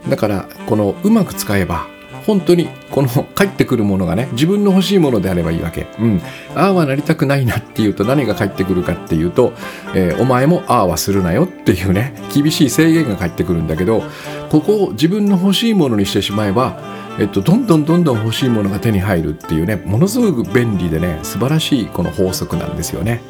[0.08, 1.86] だからこのうまく使えば
[2.26, 6.22] 本当にこの帰ってくるものがね自分の欲しいものであればいいわけ、うん、
[6.54, 9.52] ああはなりたくないなっていうと何が返ってくるかっていうと、
[9.94, 14.02] えー、お前もああはするなよっていうね厳しい制限が返ってくるんだけど
[14.50, 23.22] ここを自分の欲しいものにしてしまえばえっと、どんどんどんどん欲しいものが手に入るっていうねものすごく便利でね素晴らしいこの法則なんですよね。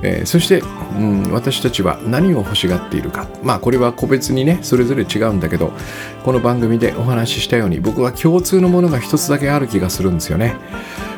[0.00, 5.72] えー、そして、うん、私たちは何を欲しがっているかまあこれは個別にねそれぞれ違うんだけど
[6.24, 10.54] この番組でお話ししたように僕は共通のものが一つだけある気がするんですよね。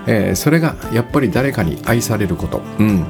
[0.07, 3.07] えー、それがやっぱり誰かに愛されること、うん、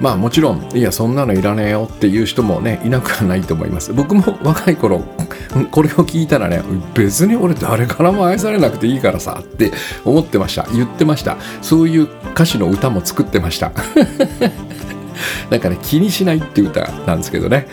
[0.00, 3.92] まあもちろんいやそんなのいらねえよっていう人もねいなくはないと思います。
[3.92, 5.00] 僕も若い頃
[5.70, 6.62] これを聞いたらね
[6.94, 9.72] 別に俺誰からも愛されなくていいからさって
[10.04, 10.66] 思ってました。
[10.72, 11.36] 言ってました。
[11.62, 13.72] そういう歌詞の歌も作ってました。
[15.50, 17.66] だから気にしないっていう歌なんですけどね、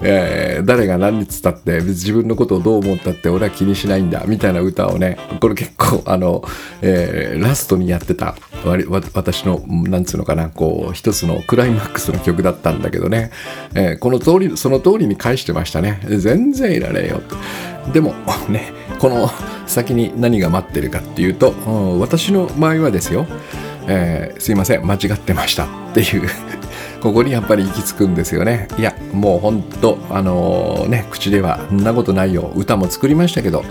[0.00, 6.44] えー、誰が何に伝って自分のことをどう思ったって俺は気にしないんだみたいな歌をねこれ結構あの、
[6.80, 8.34] えー、ラストにやってた
[8.90, 13.30] 私のなんつうのかなこう一つのクライマックスの曲だったんだけどね、
[13.74, 16.00] えー、この通りその通りに返してましたね。
[16.08, 18.14] 全然いらねえよとでも
[18.48, 19.28] ねこの
[19.66, 23.26] 先に何が待ってるかっていうと、うん、私の場合はですよ、
[23.88, 26.28] えー、すいません間違ってましたっていう。
[27.02, 28.68] ここにやっぱり行き着くんですよね。
[28.78, 32.52] いやもうほんとあのー、ね口ではそんなことないよ。
[32.54, 33.64] 歌も作りましたけど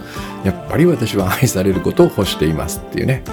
[0.43, 3.23] やっぱり私は愛されることを欲していますっていうね。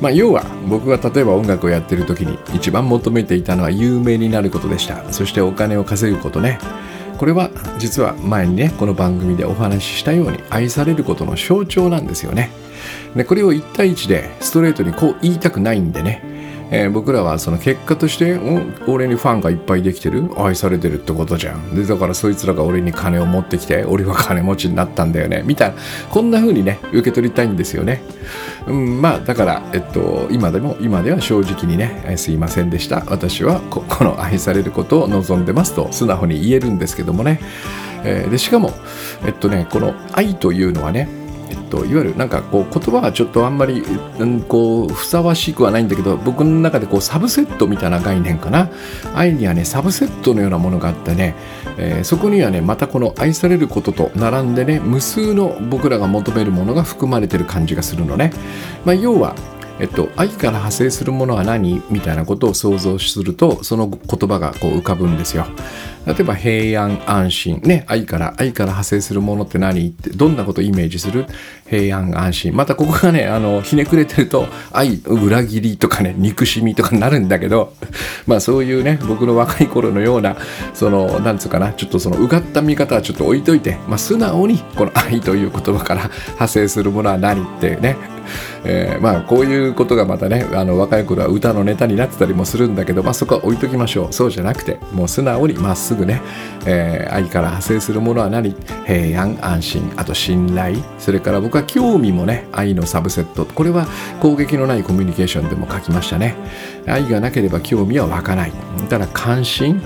[0.00, 5.12] まあ要は僕が例えば音楽をやってる時に一番求めていたのは有名になることでした。
[5.12, 6.60] そしてお金を稼ぐことね。
[7.18, 12.50] これは実は前にねこの番組でお話ししたように愛されることの象徴なんですよね。
[13.16, 16.31] でこれを1対1でストレートにこう言いたくないんでね。
[16.74, 18.40] えー、僕らはその結果として
[18.88, 21.76] 俺にファンがいっぱいできてる愛されてるってことじゃん。
[21.76, 25.42] でだからそいつらが俺に金を持ってきて俺は金持ちになったんだよね。
[25.44, 25.76] みたいな
[26.10, 28.02] こんな風にね受け取りたいんですよね、
[28.66, 33.04] うん、まあだから、えっと、今でも今では正直にね、えー、すいませんでした。
[33.06, 37.40] 私はここの愛されることを望んでますと素直に言えるんですけどもね、
[38.04, 38.70] えー、でしかも
[39.26, 41.08] えっとねこの愛というのはね
[41.52, 48.70] えっと、いわゆるなんかこう言葉はちょっとあんまり、うん、こうふさわしくはないんだけど僕の中でこうサブセットみたいな概念かな。
[49.14, 51.34] 愛にはねサブセットのようなものがあってね、
[51.76, 58.32] えー、そこにはねまたこの愛されることと並んでね無数の僕らが求めるものが含まれてる感じがするのね、
[58.86, 59.34] まあ、要は
[59.82, 61.82] えっと、愛から派生するものは何？
[61.90, 65.44] みたいなことを想像するとその言葉がこう浮かぶんですよ。
[66.06, 67.60] 例えば平安安心。
[67.64, 69.88] ね愛から愛から派生するものって何？
[69.88, 71.26] ってどんなことをイメージする？
[71.68, 72.54] 平安安心。
[72.56, 77.74] またここがねあのひねくれてると愛裏切りとかね憎しみとかになるんだけど
[78.28, 80.36] まあそういうね僕の若い頃のような
[80.74, 87.42] そのなんつうかなちょっとそのうがった見方はちょっと置いといて、まあ、素直にこの愛という言葉から派生するものは何？
[87.42, 87.96] ってね
[88.64, 94.12] えー、まあこういうことがまたねあの若い頃は歌のネタになってたりもするんだけど、まあ、そこは置いときましょう。
[94.12, 96.22] そうじゃなくてもう素直にまっすぐね、
[96.66, 98.54] えー、愛から派生するものは何？
[98.86, 99.92] 平安安心。
[99.96, 100.76] あと信頼。
[100.98, 103.44] それから僕は興味もね愛のサブセット。
[103.44, 103.86] これは
[104.20, 106.36] 攻撃のないコミュニケーションでも書きましたね。
[106.86, 108.52] 愛がなければ興味は湧かない。
[108.88, 109.82] ただ関心。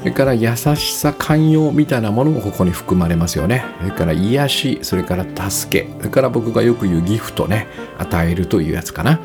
[0.00, 3.64] それから優しさ寛容みたいなものもここに含まれますよね。
[3.80, 7.66] それから癒しそれから助けそれから僕がよく言うギフトね。
[7.98, 9.20] 与えるというやつかな。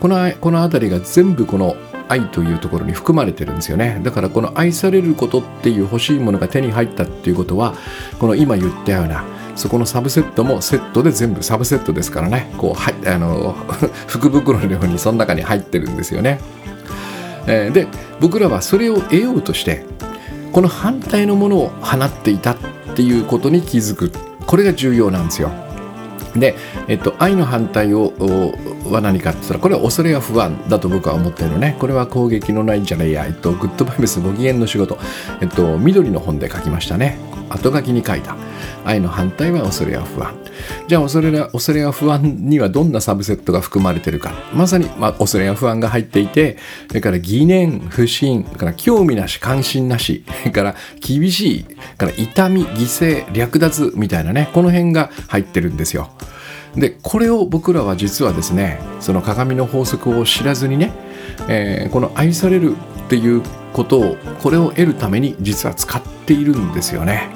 [0.00, 1.76] このこの辺りが全部この
[2.08, 4.00] 愛というところに含まれてるんですよね。
[4.02, 7.74] だからこの愛されることっていう欲しいものが手に入ったっていうことは
[8.18, 12.52] この今言ったようなそこのサブセットもセットで全部サブセットですからね。
[12.58, 13.54] こうはいあの
[14.06, 16.40] 福袋のようにその中に入ってるんですよね、
[17.46, 17.86] で
[18.20, 19.84] 僕らはそれを得ようとして
[20.56, 22.56] この反対のものを放っていたっ
[22.94, 24.10] ていうことに気づく。
[24.46, 25.50] これが重要なんですよ。
[26.34, 26.54] で、
[26.88, 28.14] えっと、愛の反対を
[28.90, 31.76] は何かって言ったらこれは恐れや不安だと僕は思ってるのね。
[31.78, 34.96] これは攻撃のないんじゃないや、えっと、グッドバイブスご機嫌の仕事、
[35.42, 37.18] えっと、緑の本で書きましたね。
[37.50, 38.36] 後書きに書いた。
[38.84, 40.34] 愛の反対は恐れや不安。
[40.88, 44.32] じゃあ恐れや恐れや不安にはどんなサブセットが含まれてるか。
[44.54, 46.56] まさに、まあ、恐れや不安が入っていて
[46.88, 51.64] それから疑念不信から興味なし関心なしそれから厳しい
[51.96, 56.10] から痛み犠牲略奪みたいなねこの辺が入ってるんですよ。
[56.76, 60.92] でこれを僕らは実はですねその鏡の法則を知らずにね、
[61.48, 63.42] えー、この愛されるっていう
[63.76, 67.28] ことをこれを得るために実は使っているんですよね。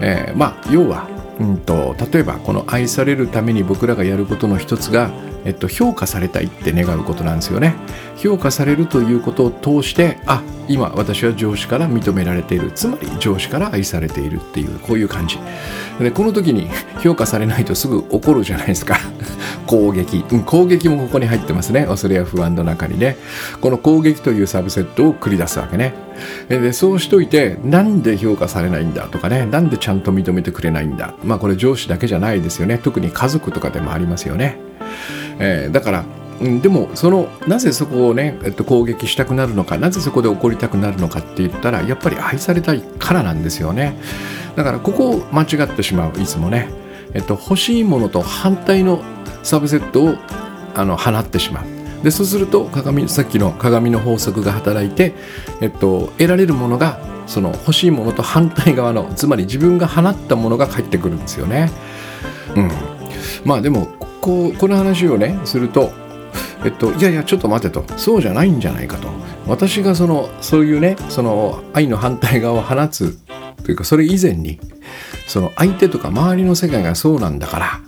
[0.00, 1.06] えー、まあ要は、
[1.38, 5.12] うんと、例えばこの愛されるために僕らがやることの一つが、
[5.44, 7.74] えっと、評価されたいって願うことなんですよね。
[8.16, 12.70] 評価されるということを通してあ今私は上司から認められている。
[12.72, 15.38] つまり上司から愛されているっていうこういう感じ。
[15.98, 16.68] でこの時に
[17.02, 18.98] 評価されないとすぐ怒るじゃないですか。
[19.66, 21.86] 攻撃、うん、攻撃もここに入ってますね。
[21.86, 23.16] 恐れや不安の中にね。
[23.60, 25.94] この攻撃というサブセットを繰り出すわけね。
[26.48, 29.46] でそうしといてなんで評価されないんだとかね。
[29.46, 31.14] なんでちゃんと認めてくれないんだ。
[31.24, 32.78] まあこれ上司だけじゃないですよね。
[32.82, 34.58] 特に家族とかでもありますよね、
[35.38, 36.04] えー、だから
[36.40, 43.96] うん、でもそのなぜそこをね、えっと、攻撃したくなるのかなぜそこで怒りたくなるのかって言ったらやっぱり愛されたいからなんですよね。
[44.56, 46.68] だからここを間違ってしまういつもね、
[47.14, 49.02] えっと、欲しいものと反対の
[49.42, 50.14] サブセットを
[50.74, 52.04] あの放ってしまう。
[52.04, 55.14] でそうすると鏡さっきの鏡の法則が働いて、
[55.60, 61.70] えっと、得られるものがその欲しいものと反対側のつまり自分が放ったものが返ってくるんですよね。
[62.54, 62.70] うん、
[63.44, 63.86] まあでも
[64.20, 65.92] こうこの話をねすると
[66.64, 67.84] えっと、いやいやちょっと待てと。
[67.96, 69.08] そうじゃないんじゃないかと。
[69.46, 73.16] 私がそのそういうねその愛の反対側を放つ
[73.64, 74.60] というかそれ以前に
[75.26, 77.80] その相手とか周りの世界がそうなんだから、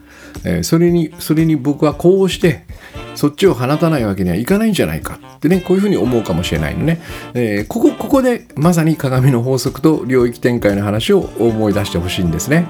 [0.44, 2.64] えー、それにそれに僕はこうして
[3.14, 7.00] そっちを放たないわけにはいかないんじゃないかってねこういうふうに思うかもしれないのね、
[7.34, 12.66] えー、ここここでまさに鏡の法則と領域展開の話を思い出してほしいんですね。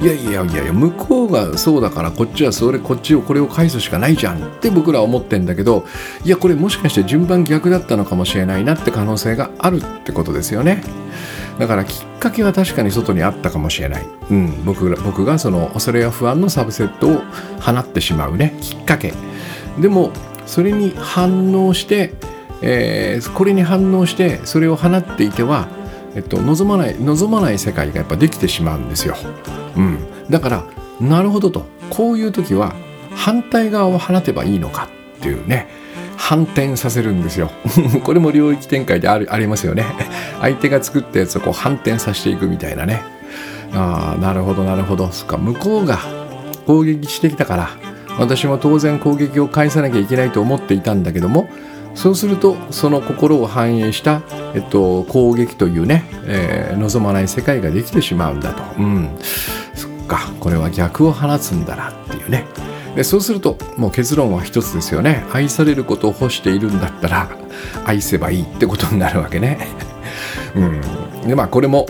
[0.00, 5.84] いやいやいやいや向こうがそうだからこっちはそれこっちをこれを返すしかないじゃんって僕らは思ってんだけど
[6.24, 10.82] いやこれもしかして順番逆だったのかもしれないなって可能性があるってことですよね。
[11.58, 17.22] だからきっかけは確かに外にあったかもしれない、うん、僕僕がその恐れや不安のサブセットを
[17.60, 18.56] 放ってしまうね。
[18.62, 19.12] きっかけ。
[19.78, 20.10] でも
[20.46, 22.12] それに反応して、
[22.62, 25.68] えー、これに反応してそれを放っていては、
[26.14, 29.16] えっと、望まない望まない世界がやっぱできてしまうんですよ。
[29.76, 30.64] うん、だから
[31.00, 31.64] なるほどと。
[31.90, 32.74] こういう時は
[33.14, 35.68] 反対側を放てばいいのかっていうね。
[36.16, 37.50] 反転させるんですよ。
[38.04, 39.86] これも領域展開であるありますよね。
[40.40, 43.02] 相手が作ったやつをこう反転させていくみたいなね。
[43.72, 45.08] ああなるほどなるほど。
[45.12, 45.98] そっか向こうが
[46.66, 47.70] 攻撃してきたから
[48.20, 51.48] 私も当然攻撃を返さなきゃいけないと思っていたんだけども
[51.94, 54.22] そうするとその心を反映した、
[54.54, 58.80] えっと、攻撃というね、えー、望まない世界ができてしまうんだと。
[58.80, 59.18] うん、
[59.74, 62.44] そっかこれは逆を放つんだなっていうね。
[62.94, 67.30] でそうするともう結論は一つですよね愛されることを欲しているんだったら
[67.84, 69.68] 愛せばいいってことになるわけね
[70.54, 70.80] うん。
[71.28, 71.86] でまあこれも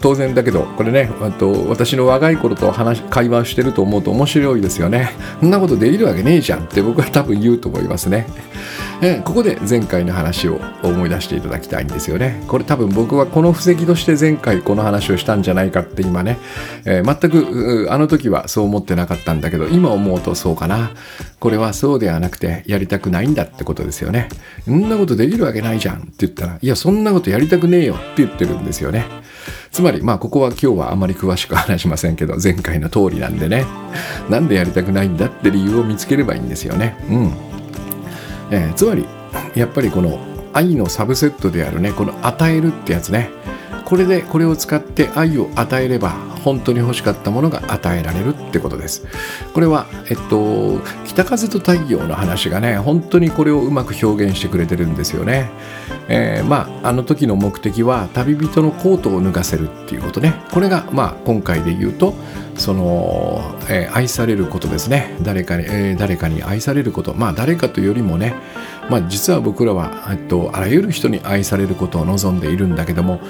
[0.00, 5.10] 当然だけどこれねと私の若い頃と話会話してると思うと面白いですよね。
[5.40, 8.26] そんなことできるわけねえじゃんって僕は多分言うと思いますね。
[9.02, 12.42] えここで前回の話を思い出していただきたいんですよね。
[12.48, 16.38] これ多分僕はこの布石として前回この話をしたんじゃないかって今ね、
[16.84, 20.90] えー、全くあの時はそう思ってなかったんだけど今思うとそうかな。
[21.40, 24.28] これはそうではなくてやりたくないんだってことですよね。
[24.64, 29.06] そんなことできるわけないじゃんって言ったらいやそんなことやりたくねえよって言ってるんですよね。
[29.72, 33.64] つまりまあここは今日はあまり詳しく話しませんけど前回の通りなんでね。
[34.28, 36.96] なんでやりたくないんだって理由を見つければいいんですよね。
[37.08, 37.32] うん、
[38.50, 39.06] えー、つまり
[39.54, 40.20] やっぱりこの
[40.52, 43.30] 愛のサブセットであるねこの与えるってやつね。
[43.86, 46.14] これでこれを使って愛を与えれば
[46.44, 49.06] 本当に欲しかったものが与えられるってことです。
[49.52, 55.50] これは、えっと、北風と太陽の話がね、本当にこれをうまく表現してくれてるんですよね。
[56.08, 60.34] えー、まあ、あの時の目的は旅人のコートを脱がせるっていうことね。
[60.50, 62.14] これが、まあ、今回で言うと、
[62.56, 65.16] その、えー、愛されることですね。
[65.22, 67.14] 誰かに、えー、誰かに愛されること。
[67.14, 68.34] まあ、誰かというよりもね、
[68.90, 73.20] まあ、実は僕らは、えっと、あらゆる人に愛されることを望んでいるんだけども、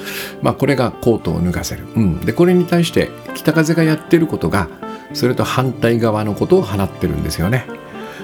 [0.43, 1.87] まあ、これがコートを脱がせる。
[1.95, 2.21] うん。
[2.21, 4.69] で、これに対して北風がやってることが、
[5.13, 7.67] それと反対側のことを放ってるんですよね。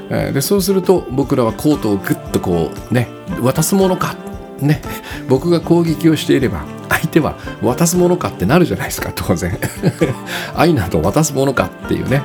[0.09, 3.09] でそうすると僕らはコートをグッとこうね
[3.41, 4.15] 渡すものか
[4.61, 4.81] ね
[5.29, 9.59] 僕が攻撃をしていれば相手は渡すものかってなるじゃないですか当然。
[10.55, 12.23] 愛など渡すものかっていうね。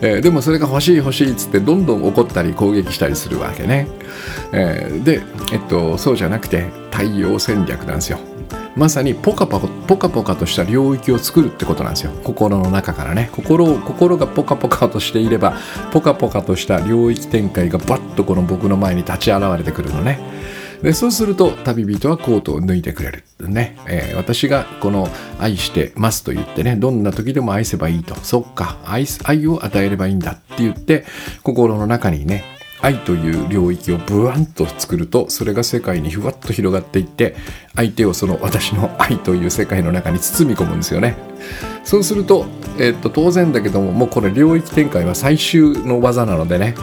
[0.00, 3.86] えー、でもそれが欲しい欲しいっつってどんどん怒ったり攻撃したりするわけね、
[4.52, 5.20] えー、で、
[5.52, 8.18] えっと、そうじゃなくて太陽戦略なんですよ。
[8.76, 12.12] まさにポカポカポカポカとした領域を作るってことなんですよ。
[12.22, 13.28] 心の中からね。
[13.32, 15.56] 心を心がポカポカとしていれば
[15.90, 20.20] ポカポカとした領域展開がバッとこの僕の前に立ち現れてくるのね。
[20.82, 23.24] でそうすると旅人はコートを脱いでくれる。
[23.40, 25.08] ね、えー、私がこの
[25.38, 28.14] 愛してますと言ってねどんな時でも愛せばいいと。
[28.16, 28.78] そっか。
[28.84, 31.04] 愛愛を与えればいいんだって言って
[31.42, 32.44] 心の中にね
[32.80, 37.34] 愛という領域をブワンと作るとそれが世界にふわっと広がっていって
[37.74, 41.16] 相手をその私の愛という世界の中に包み込むんですよね。
[41.84, 42.46] そうすると,、
[42.78, 46.74] え、っと当然だけどももうこれ領域展開は最終の技なのでね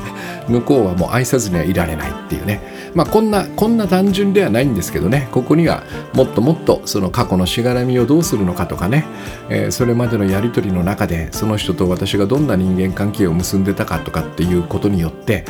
[0.47, 2.76] 向こうはもう愛さずにはいられないっていうね。
[2.95, 5.84] まあこんなこんな単純ではないんですけどねここには
[6.14, 9.06] もっともっとその過去のしがらみをどうするのかとかね、
[9.49, 15.43] えー、それまでのやり取りの中でその人と私がどんな人間関係を結んでたかとかっていうことによって、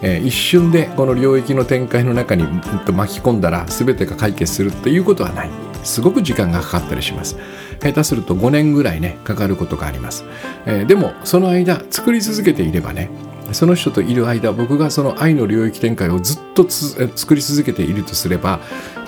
[0.00, 5.50] えー、一瞬でこの領域の展開の中に巻き込んだら全てが解決するっていうことはない。
[5.82, 7.36] すごく時間がかかったりします。
[7.82, 10.24] 下手すると5年ぐらいねかかることがあります、
[10.66, 13.10] えー、でもその間作り続けていればね
[13.50, 18.60] その人といる間僕がその愛の領域展開をずっと作り続けているとすれば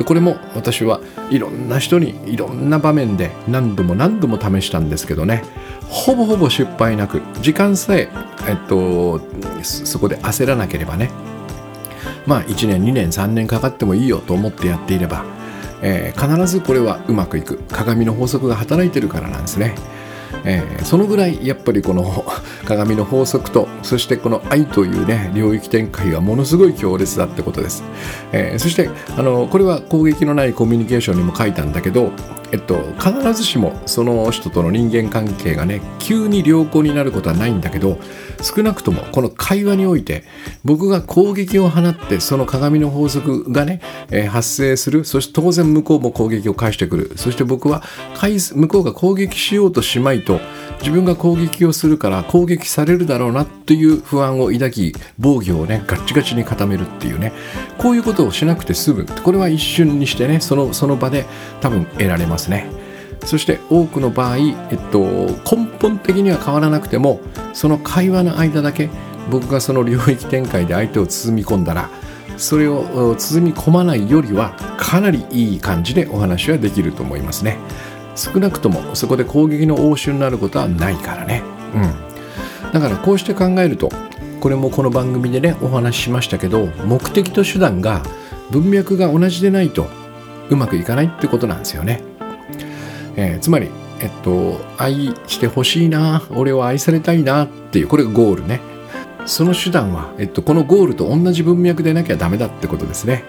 [0.04, 1.00] これも私は
[1.30, 5.44] いろんな人にいろんな場面で何度も何度も試したんですけどね
[5.88, 8.10] ほぼほぼ失敗なく時間さえ、
[8.48, 9.20] えっと、
[9.62, 11.10] そこで焦らなければね
[12.26, 15.24] まあ1年2年3年かかってもいいよと思ってやっていれば、
[15.84, 19.74] えー、必ずこれはうまくいく鏡の法則が働いてるからなんですね。
[20.46, 22.24] えー、そのぐらいやっぱりこの
[22.66, 27.82] 鏡の法則とそしてこの愛というね領域展開がものすごい強烈だってことです、
[28.32, 32.10] えー、そしてあのこれは攻撃のないコミュニケーションにも書いたんだけど
[32.52, 37.98] えっと、必ずしもその人との人間関係がね急に良好になることはないんだけど
[38.44, 40.24] 少なくともこの会話において
[40.64, 43.80] 僕が攻撃を放ってその鏡の法則がね、
[44.10, 45.04] えー、発生する。
[45.04, 47.12] そして当然向こうも攻撃を返してくる。
[47.16, 47.82] そして僕は
[48.14, 50.40] 向こうが攻撃しようとしまいと
[50.80, 57.32] 自分が攻撃をするから攻撃されるだろうなっていう不安を抱き防御をねガッチガチに固めるっていうね。
[57.78, 59.06] こういうことをしなくて済む。
[59.06, 61.24] これは一瞬にしてねそのその場で
[61.60, 62.83] 多分得られますね。
[63.24, 67.20] そして多くの場合、えっと、根本的には変わらなくても
[67.52, 68.90] その会話の間だけ
[69.30, 71.88] 僕がその領域展開で相手を包み込んだら
[72.36, 77.58] それを包み込まないよりはかなりいい感じでお話はできると思いますね。
[78.16, 81.42] 少なくともそこで攻撃の応酬になることはないからね。
[81.74, 81.78] う
[82.68, 82.72] ん。
[82.72, 83.90] だからこうして考えると、
[84.40, 88.02] これもこの番組でね、お話ししましたけど、目的と手段が
[88.50, 89.86] 文脈が同じでないと
[90.50, 92.02] うまくいかないってことなんですよね。
[93.16, 98.60] えー、つまり、えっと、愛してほしいな、俺は愛されたいなっていう、これがゴールね。
[99.26, 103.24] その手段は、えっと、このゴールと同じ文脈でなきゃダメだってことですね。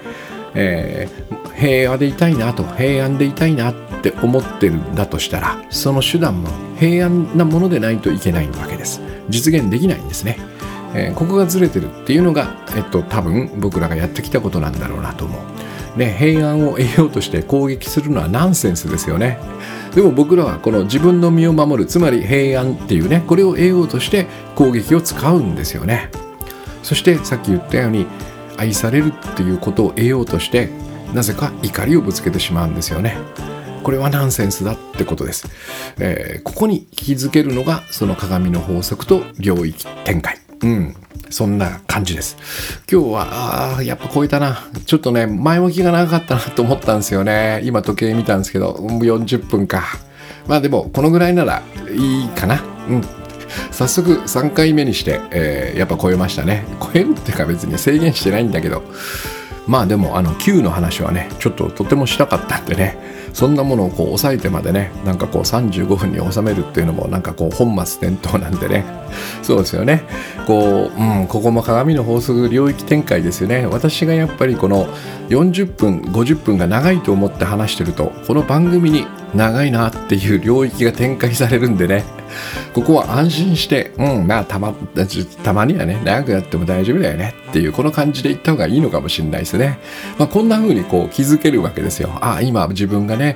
[0.55, 10.37] えー、平和でいたいなと平安でいたいなって思ってるんだとしたらその手段も平安なものでないといけないわけです実現できないんですね、
[10.93, 15.41] えー、ここがずれてるっていうのが、えっと、多分僕らがやってきたことなんだろうなと思う
[15.95, 19.37] ね、平安を得ようとして攻撃するのはナンセンスですよね。
[19.93, 26.09] でも僕らはこの自分の身を守るつまり平安っていうねこれを得ようとして攻撃を使うんですよね。
[26.83, 28.05] そしてさっき言ったように
[28.57, 30.69] 愛されるっていうことを得ようとして
[31.13, 33.17] なぜか怒りをぶつけてしまうんですよね。
[33.83, 35.47] これはナンセンスだってことです、
[35.99, 40.44] えー、ここに気づけるのがその鏡の法則と領域展開。
[40.61, 40.95] うん
[41.29, 42.37] そんな感じです。
[42.89, 44.63] 今日は、あやっぱ超えたな。
[44.85, 47.61] ちょっとね、前置きが長かったなと思ったんですよね。
[47.63, 49.83] 今時計見たんですけど、40分か。
[50.47, 52.63] まあでも、このぐらいならいいかな。
[52.87, 53.01] うん。
[53.71, 56.63] 早速3回目にして、えー、やっぱ超えましたね。
[56.79, 58.83] 超えるってか別に制限してないんだけど、
[59.67, 62.97] まあでもあの Q の話はねちょっととてもしたかったんでね
[63.35, 68.85] そんなものをこう抑えてまでねなんかこう35分に収めるっていうのもなんかこう本末転倒なんでね。
[69.43, 70.03] そうですよね。
[70.47, 73.67] こう、うん、ここも鏡の法則領域展開ですよね。
[73.69, 74.87] 私がやっぱりこの
[75.29, 82.03] 40分50分が長いと思って話してるとこの番組に長いなっていう領域が展開されるんでね。
[82.73, 84.73] ここは安心して、うん、まあたま、
[85.43, 87.33] たまにはね、長くやっても大丈夫だよね。
[87.49, 89.79] っていう、この感じで言った方がいいのかもしれないですね。
[90.17, 92.09] まあこんな風にこう気づけるわけですよ。
[92.21, 93.35] あ、今自分がね、ね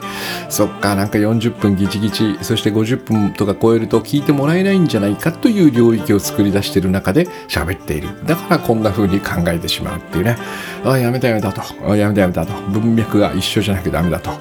[0.50, 8.26] そっか、なんか40分ギチギチ、そして50分とか超えると聞いてもらえないんじゃないかという領域を作り出してる中で喋っている。
[8.26, 10.38] だからこんな風に考えてしまうっていうね。
[10.86, 11.62] あ、やめたやめたと。
[11.88, 12.54] あ、やめたやめたと。
[12.70, 14.32] 文脈が一緒じゃなきゃダメだと。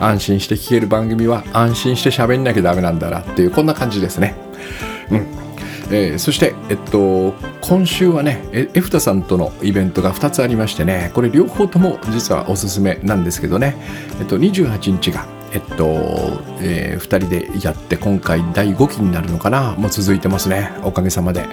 [0.00, 4.34] 安心して聞ける番組は安心して喋んなきゃダメなんだなっていうこんな感じですね。
[5.10, 5.51] うん
[5.92, 13.76] えー、そして、えっと、今週はね、エフタさんとのイベントが2つありましてね、これ両方とも実はおすすめなんですけどね、
[14.18, 15.84] えっと、28日が、えっと、
[16.60, 21.46] えー、2人でやって今回第5期になるのかなもう続いてますねおかげさまで、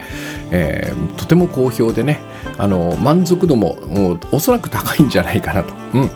[0.52, 2.22] えー、とても好評でね
[2.58, 6.10] あの満足度ももうおそらく高いんじゃないかなと、うん、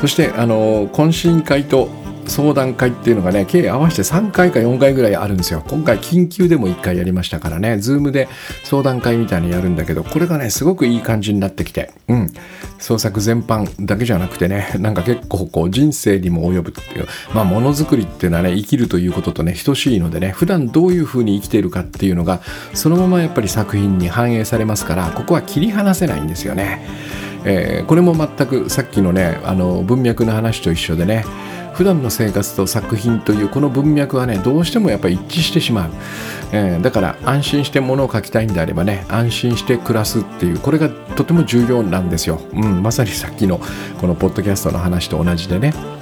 [0.00, 1.88] そしてあの懇親会と
[2.26, 5.62] 相談会っていうのがね計合わせて3回か4回ぐらいあるんですよ。
[5.68, 7.74] 今回緊急でも1回やりましたからね。
[7.74, 8.28] Zoom で
[8.64, 11.90] 相談会みたいにやるんだけどこれがねすごくいい感じになってきて。
[12.08, 12.32] うん。
[12.78, 17.06] 創作全般だけじゃなくてねなんか結構こう人生にも及ぶっていう。
[17.34, 22.40] まあものづくりっていうのはね生きるということとね等しいのでね普段どういうふうに生きているかっていうのが
[22.74, 26.86] そのままやっぱり作品に反映されますからここは切り離せないんですよね。
[27.44, 31.24] えー、これも全くさっきのねあの文脈の話と一緒でね
[31.74, 35.90] 普段の生活と作品というこの文脈はねどうしてもやっぱり一致してしまう、
[36.52, 43.60] えー、だから安心して物を書きたいんであればね安心して暮らすっていうこれがとても重要なんですよ、うん、まさにさっきの
[44.00, 45.93] このポッドキャストの話と同じでね。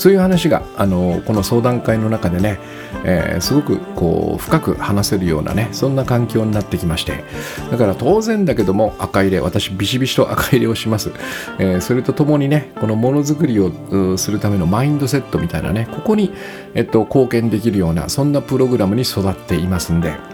[0.00, 2.58] そういう話があのこの相談会の中でね、
[3.04, 7.22] えー、すごくこう深く話せるようなねそんな環境になってきまして。
[7.70, 11.12] だから当然だけども赤入れ私ビシビシと赤入れをします、
[11.58, 16.32] えー、それとともにねこのものづくりをするためのマインドセットみたいなねここに、
[16.74, 20.29] えっと、貢献できるようなそんなプログラムに育っていますんで。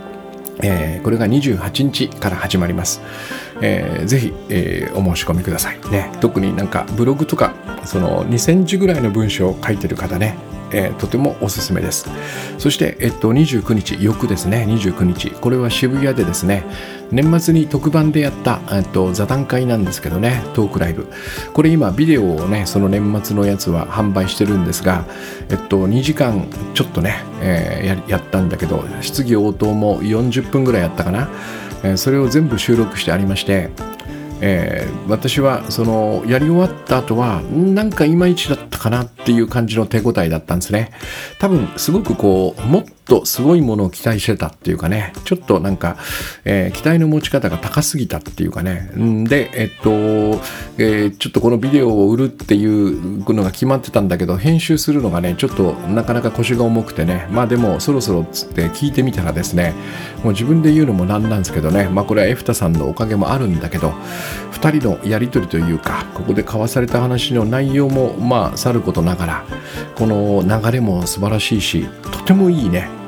[0.62, 3.00] えー、これが28日から始まります。
[3.60, 5.80] えー、ぜひ、えー、お申し込みください。
[5.90, 7.54] ね、特になんかブログとか
[7.84, 10.36] その2センチぐらいの文章を書いてる方ね、
[10.72, 12.08] えー、とてもおすすめです。
[12.58, 16.64] そして、えっと、29日、翌ですね、29日、これは渋谷でですね、
[17.10, 21.06] 年末に特番でやった、えっと、座談会なんですけどね、トークライブ。
[21.52, 25.04] これ今、ビデオをね、その年末のやつは販売してるんですが、
[25.48, 31.28] えっと、2時間ちょっとね、えー、やったんだけど、質疑応答も40分ぐらいやったかな。
[31.82, 33.70] えー、それを全部収録してありまして、
[34.40, 40.92] えー、私はそのやり終わった後はなんかいまいちだったかなっていう感じの手応えだったんですね。
[41.38, 45.12] 多分すごくこうもっとすごいものを期待してたっていうかね。
[45.24, 45.96] ちょっとなんか、
[46.44, 48.90] えー、期待の持ち方が高すぎたっていうかね。
[48.96, 49.90] んでえっと、
[50.78, 57.26] えー、ちょっとこのビデオを売るっていうのが決まってたんだけど編集するのがねちょっとなかなか腰が重くてね。
[57.30, 59.74] まあでもそろそろっつって聞いてみたらですね
[60.22, 61.88] もう自分で言うのもなんなんですけどね。
[61.88, 63.94] まあこれはエフタさんのおかげもあるんだけど
[64.52, 69.44] 2人のやり取りというかここで交わされた話の内容もまあさることながら
[69.94, 73.05] この流れも素晴らしいしとてもいいね。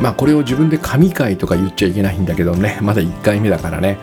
[0.00, 2.78] まあこれを自分で神回とか言っちゃいけないんだけどね。
[2.82, 3.98] まだ1回目だからね。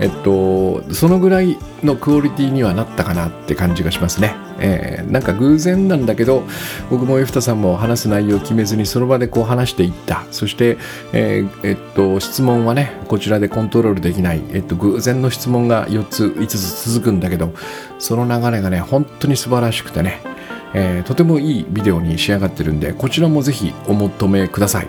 [0.00, 6.42] えっとそのぐらいのクオリティにはなったかなって感じがしますね、えー、なんか偶然なんだけど
[6.90, 10.24] 僕もエフタさんも話す内容を決めずにその場でこう話していった。
[10.30, 10.78] そして、
[11.12, 17.52] えー、えっと質問はねこちらでコントロールできない、えっと、偶然の質問が4つ5つ続くんだけど
[17.98, 20.33] その流れがね本当に素晴らしくてね。
[20.74, 24.88] えー、とてもいいビデオに仕上がってるんでこちらもぜひお求めください。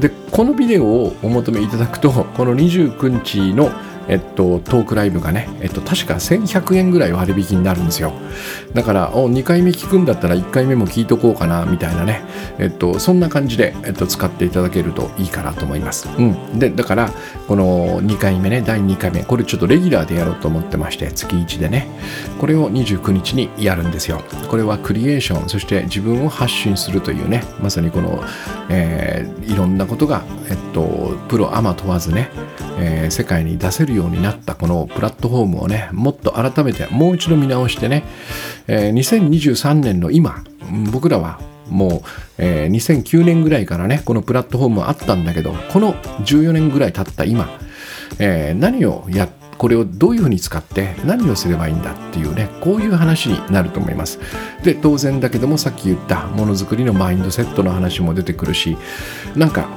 [0.00, 3.70] でこのビデオをお求めいただくとこの29日の
[4.08, 8.12] えっと、トークライブがね、えっと、確か1100円ぐらい割引になるんですよ。
[8.74, 12.22] だから、お2回目聞くんだったら1回目も聞いとこうかな、みたいなね、
[12.58, 16.08] えっと、そんな感じで、えっと、使っていただけるといいかなと思います。
[16.18, 16.58] うん。
[16.58, 17.10] で、だから、
[17.48, 21.88] この2回目ね、第2回目、これちょっとレギュラーでやろうと思ってまして、月1でね、
[22.38, 24.22] これを29日にやるんですよ。
[24.48, 28.22] これはクリエーション、そして自分を発信するというね、まさにこの、
[28.68, 32.30] えー、いろんなことが、えっと、プロ、アマ問わずね、
[32.78, 38.04] えー、世界に出せるようになったこのプラットフォームをねもっと改めてもう一度見直してね、
[38.66, 40.44] えー、2023年の今
[40.92, 42.00] 僕らはもう、
[42.38, 47.58] えー、2009年ぐらいからねこのプラットフォームはあったんだけどこの14年ぐらい経った今、
[48.18, 49.28] えー、何をや
[49.58, 54.18] これをどういうふうに使って何をすればいいんだっていうねこういう話になると思います。
[54.62, 58.76] で当然だけどもさっき言ったものづくりのマインドセットの話も出てくるし
[59.34, 59.68] なんか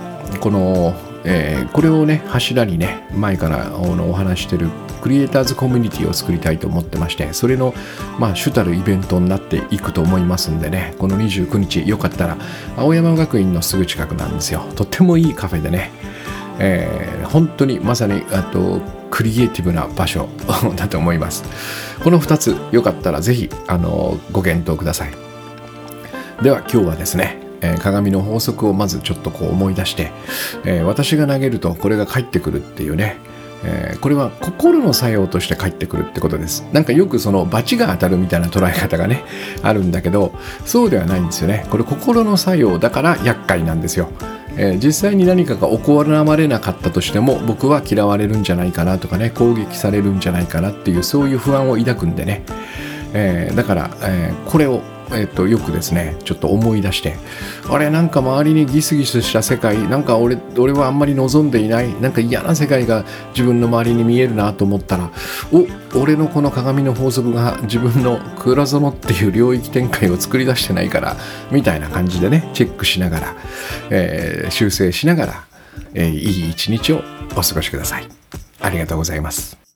[0.42, 0.94] この
[1.26, 4.70] えー、これをね柱にね前からお話してる
[5.02, 7.74] クリエイターズコミュニティを作りたいと思ってましてそれの、
[8.20, 12.38] まあ、主たるイベントになっていくと思いますんでねこの29日よかったら
[12.78, 14.62] 青山学院のすぐ近くなんですよ。
[14.76, 15.92] とってもいいカフェでね、
[16.60, 20.30] えー、本当にまさにあとクリエイティブな場所
[20.76, 21.44] だと思います。
[22.04, 25.12] この2つよかったらぜひあのご検討ください。
[26.42, 30.12] では今日はですねえー、鏡の法則をまずちょっとこう思い出して、
[30.66, 33.18] えー、私が投げるとこれが返ってくるっていうね、
[33.64, 36.66] えー、これは心の作用として返ってくるってことです。
[36.72, 39.24] なんかよくその罰が当たるみたいな捉え方がね、
[39.62, 40.34] あるんだけど、
[40.66, 41.66] そうではないんですよね。
[41.70, 44.10] これ心の作用だから厄介なんですよ。
[44.58, 52.44] えー、実際に何かが行われなかったとしても僕は嫌われるんじゃないかなとかね攻撃されるんじゃないかなっていうそういう不安を抱くんでね、
[53.14, 54.82] えー、だから、えー、これを
[55.12, 57.16] えっと、よくですねちょっと思い出して
[57.70, 65.12] あれなんか周りにギスギスした世界なんか俺俺はあんまり望んでいないなんか嫌な世界が自分の周りに見えるなと思ったら
[65.52, 71.16] お俺のこの鏡の法則が自分の倉園っていう領域展開を作り出してないから
[71.52, 73.36] みたいな感じでねチェックしながら、
[73.90, 75.48] えー、修正しながら、
[75.94, 77.02] えー、いい一日を
[77.36, 78.08] お過ごしください。
[78.62, 79.69] ありがとうございます。